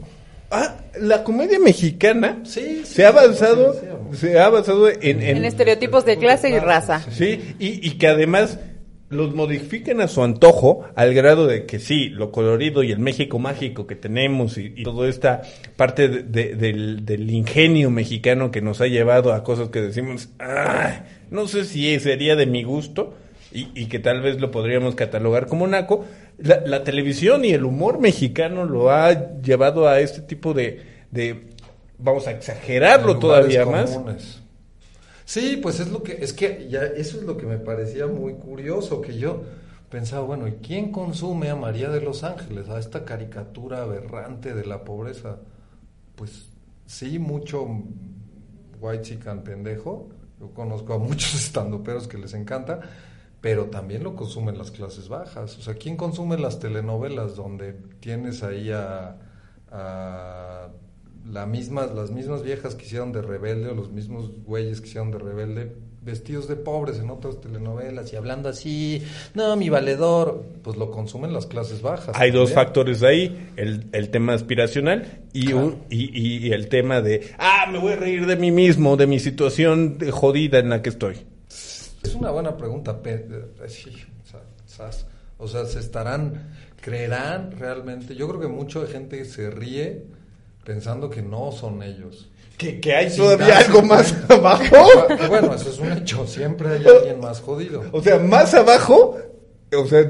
[0.52, 3.74] Ah, la comedia mexicana Sí, sí, se ha avanzado.
[4.14, 7.02] Se ha avanzado en, en- En estereotipos de clase y raza.
[7.12, 8.60] sí, y, y que además
[9.10, 13.38] los modifican a su antojo al grado de que sí, lo colorido y el México
[13.38, 15.44] mágico que tenemos y, y toda esta
[15.78, 20.30] parte de- de- del, del ingenio mexicano que nos ha llevado a cosas que decimos,
[20.40, 23.14] "Ay, no sé si sería de mi gusto
[23.54, 26.04] y, y que tal vez lo podríamos catalogar como naco.
[26.40, 30.82] La, la televisión y el humor mexicano lo ha llevado a este tipo de,
[31.12, 31.55] de
[31.98, 34.00] vamos a exagerarlo todavía más.
[35.26, 38.36] Sí, pues es lo que, es que ya eso es lo que me parecía muy
[38.36, 39.42] curioso, que yo
[39.90, 44.66] pensaba, bueno, ¿y quién consume a María de los Ángeles, a esta caricatura aberrante de
[44.66, 45.38] la pobreza?
[46.16, 46.50] Pues
[46.86, 47.68] sí, mucho
[48.80, 52.82] white chican pendejo, yo conozco a muchos estandoperos que les encanta,
[53.42, 55.58] pero también lo consumen las clases bajas.
[55.58, 59.18] O sea, ¿quién consume las telenovelas donde tienes ahí a,
[59.72, 60.70] a
[61.32, 65.12] la misma, las mismas viejas que hicieron de rebelde o los mismos güeyes que hicieron
[65.12, 69.02] de rebelde vestidos de pobres en otras telenovelas y hablando así,
[69.34, 72.16] no, mi valedor, pues lo consumen las clases bajas.
[72.16, 75.66] Hay dos factores ahí, el, el tema aspiracional y, Claro.
[75.66, 78.98] un, y, y- y el tema de, ah, me voy a reír de mí mismo,
[78.98, 81.16] de mi situación de jodida en la que estoy.
[81.50, 83.02] Es una buena pregunta.
[83.04, 83.26] eh.
[85.38, 86.50] O sea, se estarán,
[86.82, 88.16] creerán realmente.
[88.16, 90.04] Yo creo que mucha gente se ríe
[90.66, 92.30] pensando que no son ellos.
[92.58, 94.34] Que, que hay Sin todavía algo más cuenta.
[94.36, 95.08] abajo.
[95.30, 96.26] Bueno, eso es un hecho.
[96.28, 97.84] Siempre hay alguien más jodido.
[97.92, 99.18] O sea, más abajo,
[99.78, 100.10] o sea,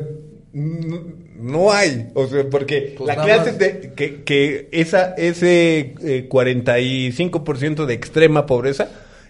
[0.54, 2.10] no hay.
[2.14, 3.60] O sea, porque Pues la clase más.
[3.60, 8.90] de, que, que esa, ese eh, 45% de extrema pobreza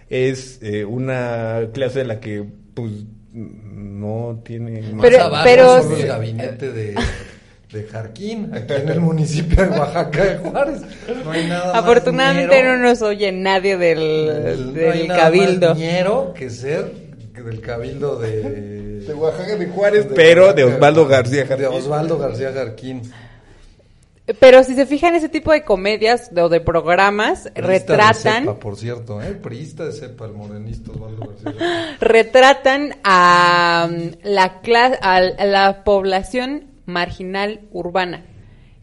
[0.10, 2.92] es eh, una clase de la que, pues,
[3.34, 5.02] no tiene más.
[5.02, 6.96] Pero- abajo, pero- solo el gabinete de,
[7.76, 10.82] de Jarquín, aquí en el municipio de Oaxaca de Juárez.
[11.24, 12.78] No hay nada más Afortunadamente ñero.
[12.78, 15.76] no nos oye nadie del, El- no hay del nada cabildo.
[15.76, 16.92] más que ser
[17.36, 19.02] del cabildo de...
[19.02, 21.68] de Oaxaca de Juárez, de pero de Osvaldo García De Jarquín.
[21.68, 23.02] Osvaldo García Jarquín.
[24.40, 28.60] Pero si se fijan, ese tipo de comedias o de programas Priista de retratan, cepa,
[28.60, 29.34] por cierto, ¿eh?
[29.34, 36.64] Priista de cepa, el morenista Osvaldo García retratan a um, la cla- a la población
[36.86, 38.26] marginal urbana.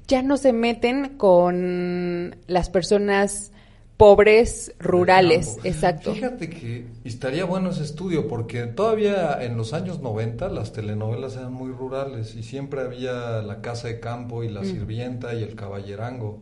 [0.09, 3.53] Ya no se meten con las personas
[3.97, 6.13] pobres rurales, exacto.
[6.13, 11.53] Fíjate que estaría bueno ese estudio porque todavía en los años 90 las telenovelas eran
[11.53, 14.55] muy rurales y siempre había la casa de campo y Mm.
[14.55, 16.41] la sirvienta y el caballerango.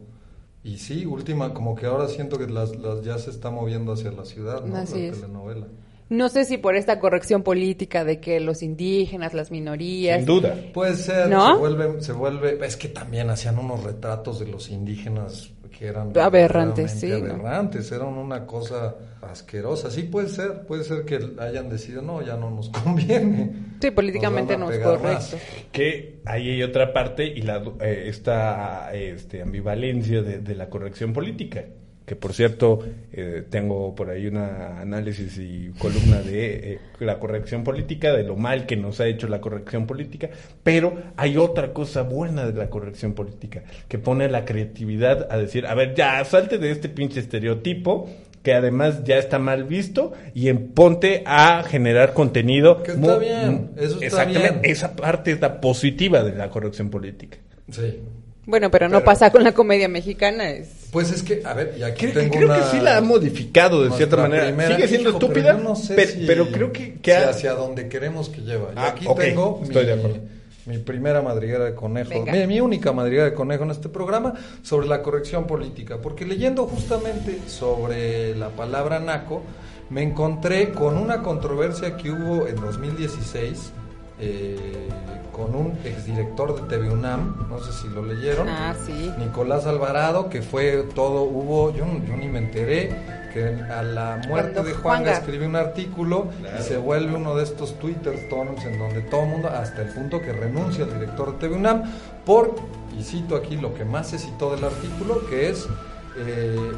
[0.65, 4.11] Y sí, última, como que ahora siento que las, las ya se está moviendo hacia
[4.13, 4.77] la ciudad, ¿no?
[4.77, 5.21] Así la es.
[5.21, 5.67] telenovela.
[6.11, 10.57] No sé si por esta corrección política de que los indígenas, las minorías, Sin duda.
[10.75, 11.55] Puede ser, ¿No?
[11.55, 16.13] se vuelve, se vuelve, es que también hacían unos retratos de los indígenas que eran
[16.19, 17.17] Aberrantes, sí, ¿no?
[17.17, 19.89] aberrantes, eran una cosa asquerosa.
[19.91, 23.53] Sí puede ser, puede ser que hayan decidido, no, ya no nos conviene.
[23.81, 25.29] Sí, políticamente Nos no es a pegar más".
[25.29, 25.49] correcto.
[25.71, 31.13] Que ahí hay otra parte y la, eh, esta este, ambivalencia de, de la corrección
[31.13, 31.65] política.
[32.11, 32.81] Que por cierto,
[33.13, 38.35] eh, tengo por ahí una análisis y columna de eh, la corrección política, de lo
[38.35, 40.29] mal que nos ha hecho la corrección política,
[40.65, 45.67] pero hay otra cosa buena de la corrección política, que pone la creatividad a decir,
[45.67, 48.11] a ver, ya salte de este pinche estereotipo,
[48.43, 52.83] que además ya está mal visto, y en ponte a generar contenido.
[52.83, 54.73] Que está bien, eso está Exactamente, bien.
[54.73, 57.39] esa parte es la positiva de la corrección política.
[57.71, 58.01] Sí.
[58.51, 60.51] Bueno, pero no Pero- pasa con la comedia mexicana.
[60.51, 60.69] Es...
[60.91, 63.01] Pues es que, a ver, y aquí Creo, tengo creo una- que sí la ha
[63.01, 64.47] modificado de cierta manera.
[64.47, 67.11] primera- Sigue siendo Hijo, pero estúpida, yo no sé pero, si- pero creo que, que
[67.13, 68.71] si ha- hacia donde queremos que lleva.
[68.75, 70.19] Y Ah, aquí tengo estoy mi, de acuerdo.
[70.67, 74.89] mi primera madriguera de conejo, mi, mi única madriguera de conejo en este programa, sobre
[74.89, 75.99] la corrección política.
[76.03, 79.45] Porque leyendo justamente sobre la palabra naco,
[79.91, 83.73] me encontré con una controversia que hubo en 2016
[84.21, 84.89] eh,
[85.33, 88.49] con un exdirector de TV UNAM, no sé si lo leyeron.
[88.49, 89.13] Ah, sí.
[89.19, 94.55] Nicolás Alvarado, que fue todo, hubo, yo, yo ni me enteré, que a la muerte
[94.55, 95.13] Cuando de Juanga Juanga.
[95.13, 96.27] escribe un artículo
[96.59, 99.89] y se vuelve uno de estos Twitter tonos en donde todo el mundo, hasta el
[99.89, 101.85] punto que renuncia el director de TV UNAM,
[102.27, 102.57] por,
[102.99, 105.67] y cito aquí lo que más se citó del artículo, que es...
[106.19, 106.73] eh,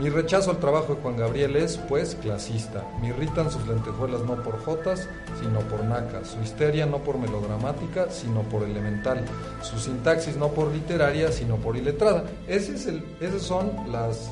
[0.00, 2.82] mi rechazo al trabajo de Juan Gabriel es, pues, clasista.
[3.02, 5.06] Me irritan sus lentejuelas no por jotas,
[5.40, 6.28] sino por nacas.
[6.28, 9.22] Su histeria no por melodramática, sino por elemental.
[9.62, 12.24] Su sintaxis no por literaria, sino por iletrada.
[12.48, 14.30] Ese es el, esas son las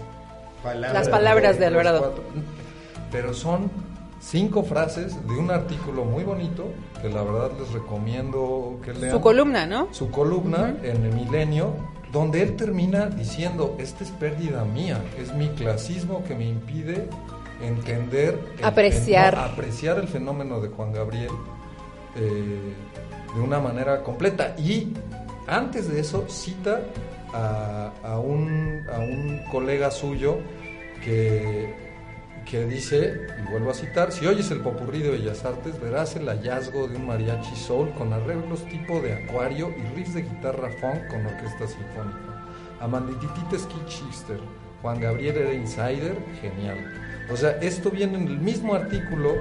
[0.64, 1.98] Las palabras de Alvarado.
[2.00, 2.22] cuatro.
[3.12, 3.70] Pero son
[4.20, 6.64] cinco frases de un artículo muy bonito
[7.02, 9.88] que la verdad les recomiendo que lean Su columna, ¿no?
[9.92, 11.72] su columna en el milenio,
[12.12, 17.08] donde él termina diciendo, esta es pérdida mía, es mi clasismo que me impide
[17.62, 19.34] entender, el Apreciar.
[19.34, 21.30] fenó- apreciar el fenómeno de Juan Gabriel
[22.16, 22.74] eh,
[23.34, 24.54] de una manera completa.
[24.58, 24.92] Y
[25.46, 26.80] antes de eso cita
[27.34, 30.38] a, a un, a un colega suyo
[31.04, 31.74] que
[32.50, 36.26] que dice, y vuelvo a citar, si oyes el popurrí de Bellas Artes, verás el
[36.28, 41.08] hallazgo de un mariachi soul con arreglos tipo de acuario y riffs de guitarra funk
[41.08, 42.46] con orquesta sinfónica.
[42.80, 44.40] Amandititita Ski Chister,
[44.80, 46.78] Juan Gabriel era insider, genial.
[47.30, 49.34] O sea, esto viene en el mismo artículo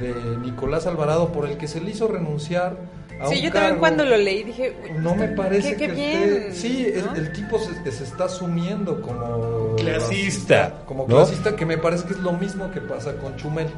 [0.00, 2.76] de Nicolás Alvarado por el que se le hizo renunciar
[3.22, 5.92] a Sí, un yo también cuando lo leí dije, "Uy, No me parece qué, que
[5.92, 6.22] bien.
[6.22, 7.14] esté- sí, el- ¿no?
[7.14, 11.16] el, tipo se, se está asumiendo como Clasista, como ¿no?
[11.16, 13.68] clasista, que me parece que es lo mismo que pasa con Chumel.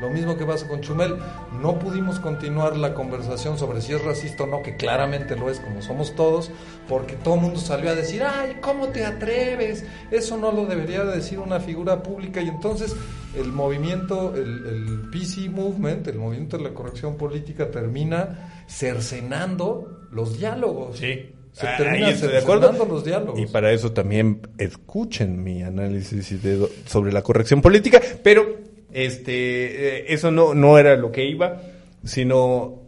[0.00, 1.16] Lo mismo que pasa con Chumel.
[1.60, 5.60] No pudimos continuar la conversación sobre si es racista o no, que claramente lo es,
[5.60, 6.50] como somos todos,
[6.88, 9.84] porque todo el mundo salió a decir, ay, ¿cómo te atreves?
[10.10, 12.40] Eso no lo debería de decir una figura pública.
[12.40, 12.96] Y entonces
[13.36, 20.38] el movimiento, el, el PC Movement, el movimiento de la corrección política, termina cercenando los
[20.38, 20.98] diálogos.
[20.98, 21.30] Sí.
[21.52, 22.72] Se Ah, termina estoy de acuerdo.
[22.88, 23.38] los diálogos.
[23.40, 28.56] Y para eso también escuchen mi análisis de- sobre la corrección política, pero
[28.92, 31.60] este eh, eso no, no era lo que iba,
[32.04, 32.80] sino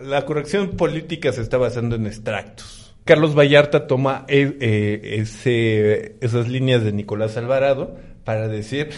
[0.00, 2.94] la corrección política se está basando en extractos.
[3.04, 8.90] Carlos Vallarta toma eh, eh, ese, esas líneas de Nicolás Alvarado para decir,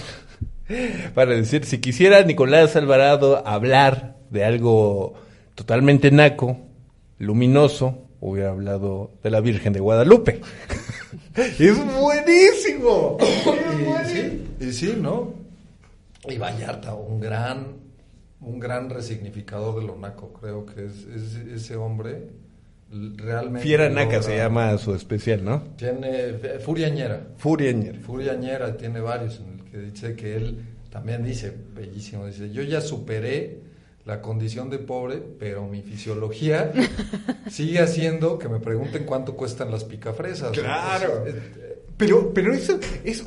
[1.14, 5.14] para decir, si quisiera Nicolás Alvarado hablar de algo
[5.54, 6.58] totalmente naco,
[7.18, 10.40] luminoso, hubiera hablado de la Virgen de Guadalupe.
[11.58, 13.18] es buenísimo.
[13.20, 15.41] y, sí, y sí, ¿no?
[16.28, 17.66] Y Vallarta, un gran,
[18.40, 22.28] un gran resignificador de lo naco, creo que es, es ese hombre
[23.16, 23.60] realmente.
[23.60, 25.62] Fiera Naca logra- se llama su especial, ¿no?
[25.76, 27.26] Tiene eh, Furiañera.
[27.38, 28.00] Furiañer.
[28.00, 30.58] Furiañera tiene varios en el que dice que él
[30.90, 33.60] también dice, bellísimo, dice, yo ya superé
[34.04, 36.70] la condición de pobre, pero mi fisiología
[37.50, 40.50] sigue haciendo que me pregunten cuánto cuestan las picafresas.
[40.52, 41.24] Claro.
[41.26, 43.26] Entonces, eh, Pero, pero eso, es, a-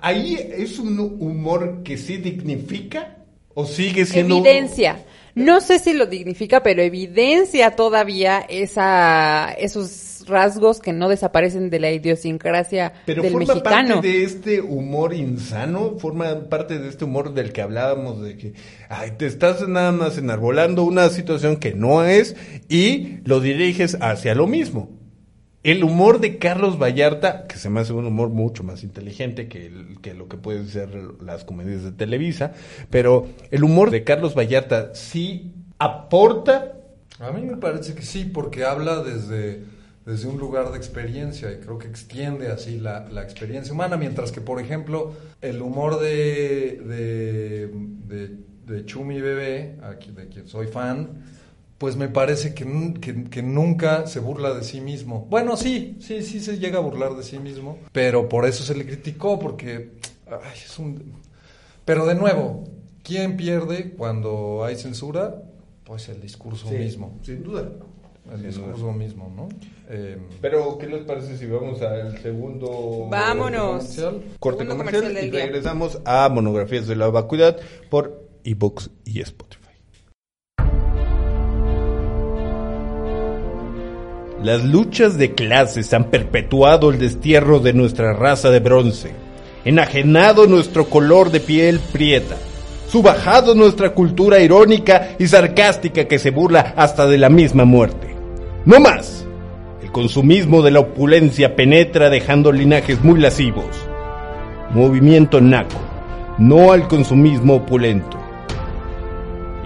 [0.00, 3.16] ahí es un humor que sí dignifica
[3.54, 5.04] o sigue siendo Evidencia.
[5.34, 11.78] No sé si lo dignifica, pero evidencia todavía esa, esos rasgos que no desaparecen de
[11.78, 13.94] la idiosincrasia Pero del forma mexicano.
[13.94, 18.52] parte de este humor insano, forma parte de este humor del que hablábamos, de que
[18.88, 22.36] ay, te estás nada más enarbolando una situación que no es
[22.68, 24.99] y lo diriges hacia lo mismo.
[25.62, 29.66] El humor de Carlos Vallarta, que se me hace un humor mucho más inteligente que,
[29.66, 30.88] el- que lo que pueden ser
[31.22, 32.52] las comedias de Televisa,
[32.88, 36.72] pero el humor de Carlos Vallarta sí aporta.
[37.18, 39.64] A mí me parece que sí, porque habla desde,
[40.06, 44.32] desde un lugar de experiencia y creo que extiende así la, la experiencia humana, mientras
[44.32, 47.68] que, por ejemplo, el humor de, de,
[48.06, 48.36] de,
[48.66, 51.22] de Chumi Bebé, aquí- de quien soy fan,
[51.80, 52.66] pues me parece que,
[53.00, 55.26] que, que nunca se burla de sí mismo.
[55.30, 58.74] Bueno, sí, sí, sí se llega a burlar de sí mismo, pero por eso se
[58.74, 59.92] le criticó, porque
[60.26, 61.14] ay, es un...
[61.86, 62.64] Pero de nuevo,
[63.02, 65.42] ¿quién pierde cuando hay censura?
[65.84, 67.18] Pues el discurso mismo.
[67.22, 67.70] Sin duda.
[68.30, 69.48] El discurso mismo, ¿no?
[69.88, 73.84] Eh, Pero, ¿qué les parece si vamos al segundo Vámonos.
[73.84, 74.22] comercial?
[74.38, 77.58] corte Segundo comercial, y regresamos a Monografías de la Vacuidad
[77.88, 79.59] por iBox y Spotify?
[84.42, 89.12] Las luchas de clases han perpetuado el destierro de nuestra raza de bronce,
[89.66, 92.36] enajenado nuestro color de piel prieta,
[92.88, 98.16] subajado nuestra cultura irónica y sarcástica que se burla hasta de la misma muerte.
[98.64, 99.26] No más.
[99.82, 103.66] El consumismo de la opulencia penetra dejando linajes muy lascivos.
[104.70, 105.76] Movimiento naco.
[106.38, 108.18] No al consumismo opulento.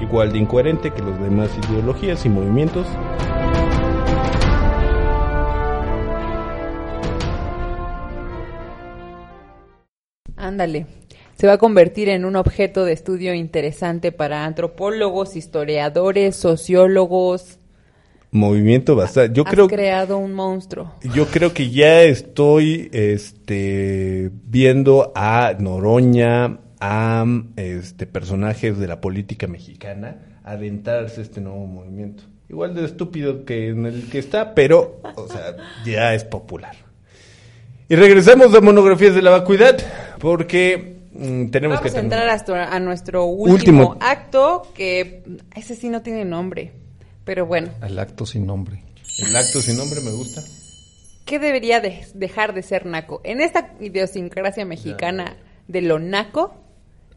[0.01, 2.89] Igual de incoherente que los demás ideologías y movimientos.
[10.45, 10.87] Ándale.
[11.37, 17.59] Se va a convertir en un objeto de estudio interesante para antropólogos, historiadores, sociólogos.
[18.31, 19.35] Movimiento bastante.
[19.35, 20.93] Yo Has creo creado un monstruo.
[21.15, 27.25] Yo creo que ya estoy este, viendo a Noroña, a
[27.57, 32.23] este, personajes de la política mexicana adentrarse este nuevo movimiento.
[32.51, 36.84] Igual de estúpido que en el que está, pero, o sea, ya es popular.
[37.89, 39.77] Y regresamos a monografías de la vacuidad,
[40.19, 43.97] porque mm, tenemos Vamos que a entrar hasta a nuestro último, Último.
[44.01, 45.23] acto, que
[45.55, 46.73] ese sí no tiene nombre.
[47.25, 48.83] Pero bueno, El acto sin nombre.
[49.19, 50.43] El acto sin nombre me gusta.
[51.25, 53.23] ¿qué debería de- dejar de ser naco?
[53.25, 55.37] En esta idiosincrasia mexicana
[55.69, 56.55] de lo naco,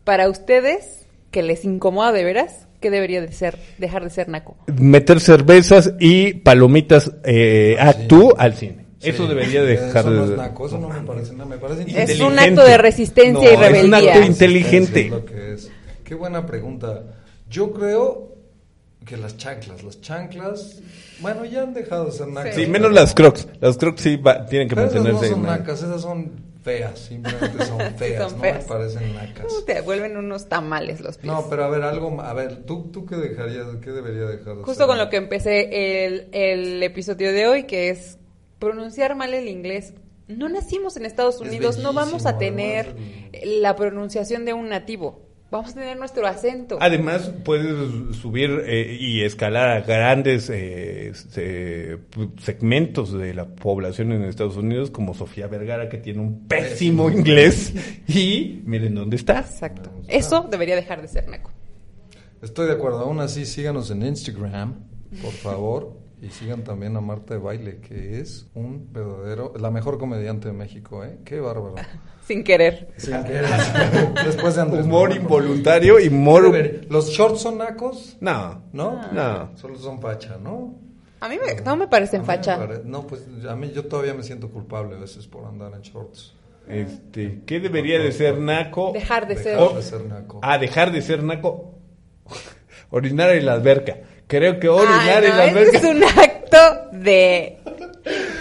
[0.06, 4.56] para ustedes, que les incomoda de veras, ¿qué debería de ser, dejar de ser naco?
[4.80, 8.87] Meter cervezas y palomitas eh, actú al cine.
[9.02, 10.32] Eso debería dejar Eso no de...
[10.34, 13.56] es naco, eso no me parece nada, me parece Es un acto de resistencia y
[13.58, 14.14] No, es un rebeldía.
[14.16, 15.02] acto inteligente.
[15.06, 15.72] Es lo que es.
[16.04, 17.04] Qué buena pregunta.
[17.50, 18.36] Yo creo
[19.06, 20.82] que las chanclas, las chanclas,
[21.22, 22.56] bueno, ya han dejado de ser nacas.
[22.56, 23.48] Sí, menos las crocs.
[23.62, 25.30] Las crocs sí va- tienen que Pero esas no mantenerse.
[25.36, 26.32] son en- nacas, esas son
[26.64, 28.58] feas, simplemente son feas, Son no feas.
[28.64, 29.46] me parecen nacas.
[29.66, 31.32] Te vuelven unos tamales los pies.
[31.32, 34.64] No, pero a ver, algo, a ver, ¿tú, tú qué dejarías, qué debería dejar de
[34.64, 38.17] Justo ser con lo que empecé el, el episodio de hoy, que es
[38.60, 39.94] pronunciar mal el inglés.
[40.28, 44.70] No nacimos en Estados Es Unidos, no vamos a tener además, la pronunciación de un
[44.70, 45.28] nativo.
[45.50, 46.78] Vamos a tener nuestro acento.
[46.82, 51.14] Además, puedes subir eh, y escalar a grandes eh,
[52.42, 57.74] segmentos de la población en Estados Unidos, como Sofía Vergara, que tiene un pésimo inglés.
[58.10, 59.40] Y miren dónde está.
[59.40, 59.90] Exacto.
[60.10, 61.52] Eso debería dejar de ser naco.
[62.42, 64.76] Estoy de acuerdo, aún así síganos en Instagram,
[65.22, 69.98] por favor, y sigan también a Marta de Baile, que es un verdadero, la mejor
[70.00, 71.20] comediante de México, ¿eh?
[71.26, 71.76] Qué bárbaro.
[72.28, 72.90] Sin querer.
[72.98, 73.46] Sin querer.
[74.26, 76.54] Después de Andrés Humor involuntario y humor...
[76.90, 78.18] ¿Los shorts son nacos?
[78.20, 78.64] No.
[78.74, 79.00] ¿No?
[79.14, 79.56] No.
[79.56, 80.76] Solo son facha, ¿no?
[81.22, 82.58] A mí me- no me parecen me facha.
[82.58, 85.82] pare- No, pues a mí yo todavía me siento culpable a veces por andar en
[85.82, 86.34] shorts.
[86.68, 88.92] Este, ¿Qué debería de ser naco?
[88.94, 89.58] Dejar de ser.
[89.58, 90.40] Dejar de ser naco.
[90.44, 91.76] A dejar de ser naco.
[92.90, 93.98] Orinar en la alberca.
[94.28, 95.78] Creo que orinar Ay, en no, la alberca.
[95.78, 96.58] es un acto
[96.92, 97.58] de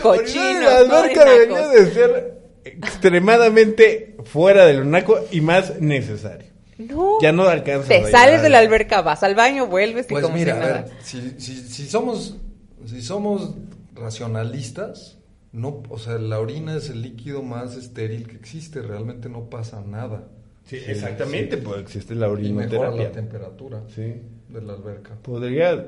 [0.03, 0.43] cochino.
[0.43, 1.73] Orinar en la no de alberca debería nacos.
[1.73, 6.47] de ser extremadamente fuera de lo naco y más necesario.
[6.79, 7.19] No.
[7.23, 10.25] Ya no alcanzas a Te sales de la alberca, vas al baño, vuelves y Pues
[10.25, 12.37] como mira, si a ver, si, si, si somos
[12.85, 13.55] si somos
[13.95, 15.17] racionalistas,
[15.53, 19.81] no, o sea, la orina es el líquido más estéril que existe, realmente no pasa
[19.81, 20.29] nada.
[20.65, 24.21] Sí, exactamente, pues existe la Y mejora la temperatura Sí.
[24.57, 25.11] De la alberca.
[25.23, 25.87] Podría,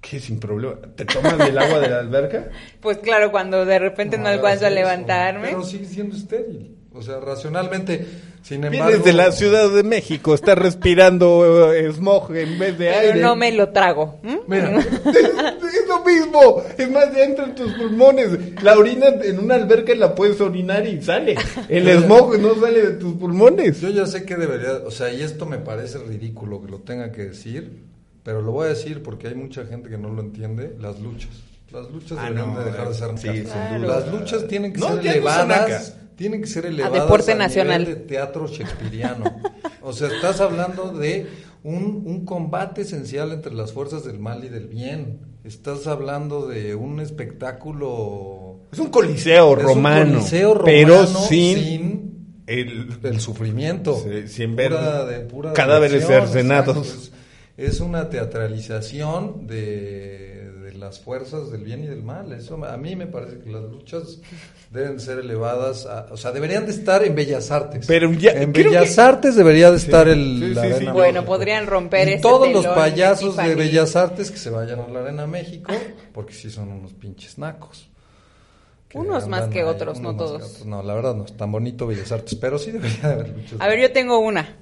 [0.00, 0.76] que sin problema.
[0.96, 2.48] ¿Te tomas del agua de la alberca?
[2.80, 5.48] Pues claro, cuando de repente no, hagas alcanzo a levantarme.
[5.48, 6.76] Pero sigue siendo estéril.
[6.94, 8.06] O sea, racionalmente,
[8.42, 8.86] sin embargo...
[8.86, 13.20] Vienes de la Ciudad de México, estás respirando eh, smog en vez de pero aire.
[13.20, 14.18] no me lo trago.
[14.48, 18.62] Mira, Es lo mismo, es más, ya entra en tus pulmones.
[18.62, 21.36] La orina en una alberca la puedes orinar y sale.
[21.68, 23.80] El smog no sale de tus pulmones.
[23.80, 27.12] Yo ya sé que debería, o sea, y esto me parece ridículo que lo tenga
[27.12, 27.84] que decir,
[28.28, 31.30] pero lo voy a decir porque hay mucha gente que no lo entiende, las luchas.
[31.72, 33.80] Las luchas Ah, deberían no, de dejar de ser sí, Claro.
[33.86, 34.00] duda.
[34.00, 37.80] Las luchas tienen que No, ser elevadas, tienen que ser elevadas deporte al nacional.
[37.80, 39.24] nivel de teatro shakespeariano.
[39.80, 41.26] o sea, estás hablando de
[41.64, 45.20] un, un combate esencial entre las fuerzas del mal y del bien.
[45.42, 50.12] Estás hablando de un espectáculo Es un coliseo Es un romano.
[50.18, 53.98] coliseo romano pero sin, sin el, el sufrimiento.
[54.04, 57.10] Sí, sin ver Pura de- pura cadáveres cercenados.
[57.58, 62.32] Es, una teatralización de, de las fuerzas del bien y del mal.
[62.32, 64.20] Eso a mí me parece que las luchas
[64.70, 67.84] deben ser elevadas, a- o sea, deberían de estar en Bellas Artes.
[67.86, 70.74] Pero ya- en Bellas que- Artes debería de estar el sí, la sí, sí.
[70.74, 71.26] Arena Bueno, México.
[71.26, 73.54] podrían romper y ese todos los payasos de.
[73.54, 75.72] Bellas Artes que se vayan a la Arena México,
[76.12, 77.88] porque sí son unos pinches nacos.
[78.94, 80.38] Unos más que ahí, otros, no todos.
[80.38, 80.64] que otros.
[80.66, 83.60] No, la verdad no es tan bonito Bellas Artes, pero sí debería de haber luchas.
[83.60, 84.56] A ver, yo tengo una.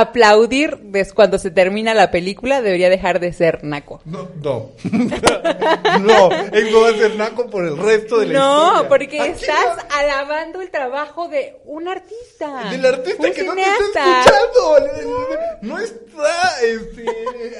[0.00, 4.00] Aplaudir des- cuando se termina la película debería dejar de ser naco.
[4.04, 4.70] No, no.
[6.00, 8.88] no, eso va a ser naco por el resto de la No, historia.
[8.88, 12.68] porque Aquí estás alabando el trabajo de un artista.
[12.70, 15.56] Del artista un que no te está escuchando.
[15.62, 17.04] No está este,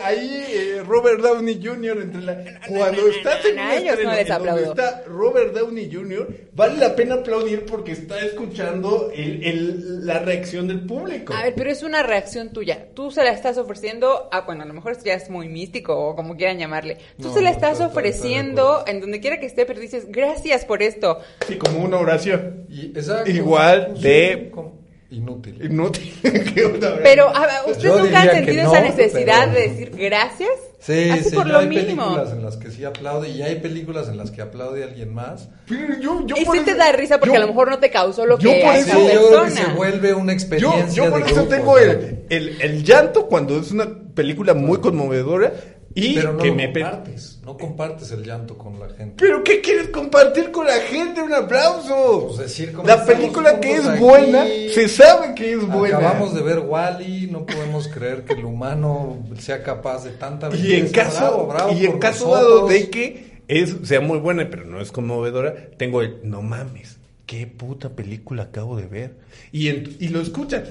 [0.02, 1.98] ahí eh, Robert Downey Jr.
[2.02, 2.36] entre la
[2.68, 5.90] cuando no, estás no, en no, un a ellos estreno no donde está Robert Downey
[5.92, 6.28] Jr.
[6.54, 11.32] vale la pena aplaudir porque está escuchando el, el- la reacción del público.
[11.34, 12.88] A ver, pero es una reacción tuya.
[12.94, 15.96] Tú se la estás ofreciendo a, bueno, a lo mejor esto ya es muy místico
[15.96, 16.96] o como quieran llamarle.
[17.20, 20.82] Tú No, se la estás ofreciendo en donde quiera que esté, pero dices, gracias por
[20.82, 21.18] esto.
[21.46, 22.66] Sí, como una oración.
[22.68, 23.30] Y, exacto.
[23.30, 24.75] Igual de- como-
[25.10, 25.64] Inútil.
[25.64, 26.12] Inútil.
[26.22, 27.00] ¿Qué otra oración?
[27.04, 30.50] Pero, a ver, ¿ustedes Yo nunca que sentido no, esa necesidad pero- de decir gracias?
[30.80, 32.02] Sí, Así sí, por lo hay mínimo.
[32.04, 35.48] películas en las que sí aplaude y hay películas en las que aplaude alguien más.
[35.68, 37.90] Pero yo, yo Y sí te da risa porque yo- a lo mejor no te
[37.90, 39.50] causó lo yo que por a eso- esa creo que persona.
[39.50, 43.26] se vuelve una Yo, experiencia yo por de eso grupo, tengo el, el, el llanto
[43.26, 45.52] cuando es una película muy conmovedora
[45.98, 46.72] y Pero no que lo me...
[46.72, 49.14] compartes, no compartes el llanto con la gente.
[49.18, 51.22] ¿Pero qué quieres compartir con la gente?
[51.22, 52.26] Un aplauso.
[52.26, 53.98] Pues decir la película que es aquí.
[54.00, 55.96] buena, se sabe que es buena.
[55.96, 60.74] Acabamos de ver Wally, no podemos creer que el humano sea capaz de tanta Y
[60.74, 60.92] en belleza.
[60.92, 62.44] caso, Bravo, bravo y en caso nosotros.
[62.60, 66.98] dado de que es, sea muy buena, pero no es conmovedora, tengo el, no mames,
[67.24, 69.14] qué puta película acabo de ver.
[69.50, 70.64] Y, en- y lo escuchan.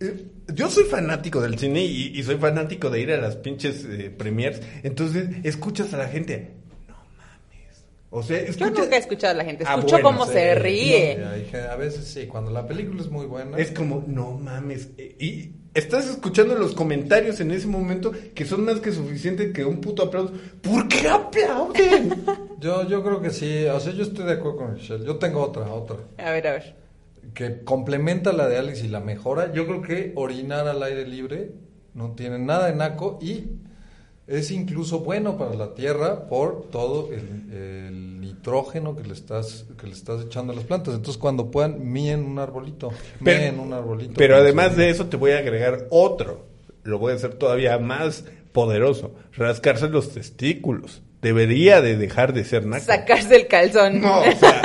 [0.00, 3.84] Eh, Yo soy fanático del cine y, y soy fanático de ir a las pinches
[3.84, 4.60] eh, premiers.
[4.82, 6.52] Entonces, escuchas a la gente,
[6.88, 7.84] no mames.
[8.10, 8.78] O sea, Yo escuchas...
[8.78, 9.64] nunca he escuchado a la gente.
[9.66, 11.18] Ah, Escucho bueno, cómo Sí, se no, ríe.
[11.50, 13.56] que- a veces sí, cuando la película es muy buena.
[13.58, 14.90] Es como, no mames.
[14.98, 19.64] eh, Y estás escuchando los comentarios en ese momento que son más que suficientes que
[19.64, 20.32] un puto aplauso.
[20.62, 22.24] ¿Por qué aplauden?
[22.60, 25.04] Yo, yo creo que sí, o sea, yo estoy de acuerdo con Michelle.
[25.04, 25.98] Yo tengo otra, otra.
[26.16, 26.74] A ver, a ver.
[27.36, 29.52] Que complementa la de Alex y la mejora.
[29.52, 31.50] Yo creo que orinar al aire libre
[31.92, 33.44] no tiene nada de naco y
[34.26, 39.86] es incluso bueno para la tierra por todo el, el nitrógeno que le estás que
[39.86, 40.94] le estás echando a las plantas.
[40.94, 42.90] Entonces cuando puedan mien un arbolito,
[43.22, 44.14] Pero- mien un arbolito.
[44.16, 46.46] Pero además de eso te voy a agregar otro.
[46.84, 49.12] Lo voy a hacer todavía más poderoso.
[49.34, 51.02] Rascarse los testículos.
[51.20, 52.84] Debería de dejar de ser naco.
[52.86, 54.00] Sacarse el calzón.
[54.00, 54.62] No, o sea,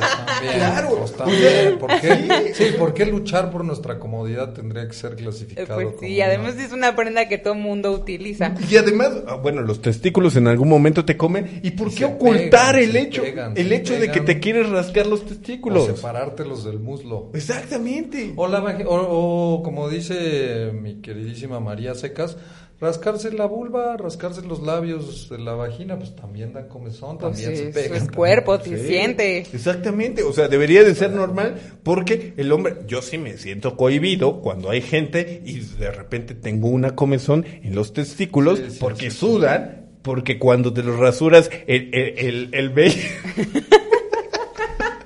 [0.00, 0.96] También, claro.
[0.98, 1.78] pues, también.
[1.78, 2.52] ¿Por qué?
[2.54, 6.56] Sí, ¿por qué luchar por nuestra comodidad tendría que ser clasificado Pues como una- además
[6.56, 8.54] es una prenda que todo mundo utiliza.
[8.70, 11.60] y además, ah, bueno, los testículos en algún momento te comen.
[11.62, 13.22] ¿Y por Y qué ocultar pegan, el hecho?
[13.22, 15.86] pegan, el hecho de que te quieres rascar los o testículos.
[15.86, 17.30] separártelos del muslo.
[17.34, 18.32] Exactamente.
[18.36, 22.36] O, la o, o, como dice mi queridísima María Secas,
[22.80, 27.50] rascarse la vulva, rascarse los labios de la vagina, pues también dan comezón, Pues también
[27.56, 28.02] sí, se es- pegan.
[28.02, 29.38] es cuerpo, Sí, se siente.
[29.38, 34.40] Exactamente, o sea, debería de ser normal porque el hombre, yo sí me siento cohibido
[34.40, 39.10] cuando hay gente y de repente tengo una comezón en los testículos Sí, sí, porque
[39.10, 39.16] sí, sí.
[39.18, 42.92] sudan, porque cuando te los rasuras el, el, el, el.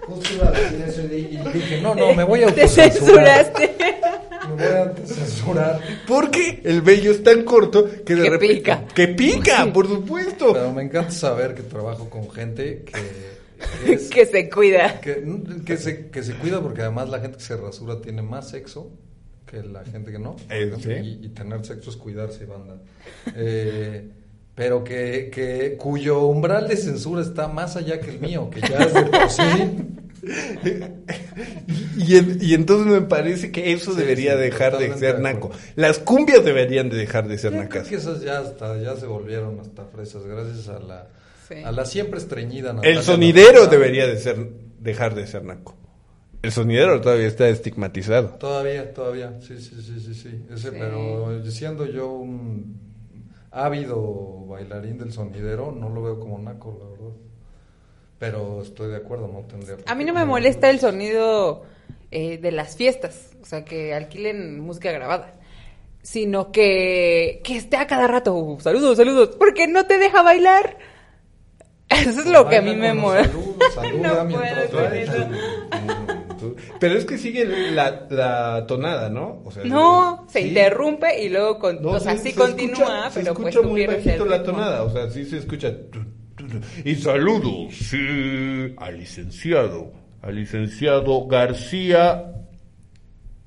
[0.06, 3.67] Justo iba a decir eso y, dije, no, no, me voy a Te censuraste.
[4.58, 5.80] Voy a autocensurar.
[6.06, 8.54] Porque el vello es tan corto que de Que repente...
[8.56, 8.84] pica.
[8.94, 10.52] Que pica, por supuesto.
[10.52, 12.92] Pero me encanta saber que trabajo con gente que,
[13.86, 15.00] que es- que se cuida.
[15.00, 15.24] que,
[15.64, 18.90] que se, que se cuida porque además la gente que se rasura tiene más sexo
[19.46, 20.36] que la gente que no.
[20.50, 20.90] Eh, sí.
[20.90, 22.76] y, y tener sexo es cuidarse, banda.
[23.34, 24.08] Eh,
[24.54, 28.78] pero que, que cuyo umbral de censura está más allá que el mío, que ya
[28.78, 29.42] es de por sí.
[31.98, 35.50] Y, en- y entonces me parece que eso Sí, debería sí, dejar de ser naco.
[35.74, 37.88] Las cumbias deberían de dejar de ser Yo creo nacas.
[37.88, 41.08] que esas ya hasta ya se volvieron hasta fresas gracias a la
[41.48, 41.54] Sí.
[41.64, 44.36] a la siempre estreñida Natalia El sonidero debería de ser
[44.80, 45.74] dejar de ser naco.
[46.42, 48.28] El sonidero todavía está estigmatizado.
[48.38, 50.44] Todavía, todavía, sí, sí, sí, sí, sí.
[50.52, 50.76] Ese, Sí.
[50.78, 52.78] Pero siendo yo un
[53.50, 57.16] ávido bailarín del sonidero, no lo veo como naco, la verdad.
[58.18, 59.76] Pero estoy de acuerdo, no tendría...
[59.86, 61.62] A mí no me molesta el sonido
[62.10, 65.34] eh, de las fiestas, o sea, que alquilen música grabada,
[66.02, 70.78] sino que, que esté a cada rato, "Uh, saludos, saludos, porque no te deja bailar.
[71.88, 73.32] Eso es lo que a mí me molesta.
[73.32, 74.70] saludos, saluda No mientras.
[76.78, 79.42] Pero es que sigue la, la tonada, ¿no?
[79.44, 80.48] O sea, No, se sí.
[80.48, 83.48] interrumpe y luego, con, No, o sea, se- sí se continúa, escucha- se pero pues
[83.48, 85.72] escucha tú muy bajito la tonada, o sea, sí se escucha.
[86.84, 89.90] Y saludos, sí, al licenciado,
[90.22, 92.32] al licenciado García.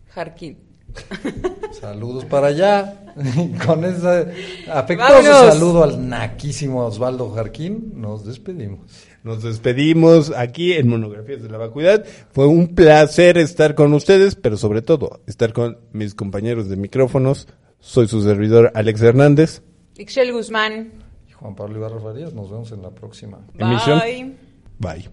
[0.09, 0.57] Jarquín.
[1.79, 2.97] Saludos para allá.
[3.65, 5.53] Con ese afectuoso Vámonos.
[5.53, 8.79] saludo al naquísimo Osvaldo Jarquín, nos despedimos.
[9.23, 12.05] Nos despedimos aquí en Monografías de la Vacuidad.
[12.31, 17.47] Fue un placer estar con ustedes, pero sobre todo estar con mis compañeros de micrófonos.
[17.79, 19.61] Soy su servidor Alex Hernández.
[19.97, 20.93] Ixchel Guzmán.
[21.29, 23.45] Y Juan Pablo Ibarra Farías, nos vemos en la próxima.
[23.57, 23.99] Emisión.
[23.99, 24.35] Bye.
[24.79, 25.09] Bye.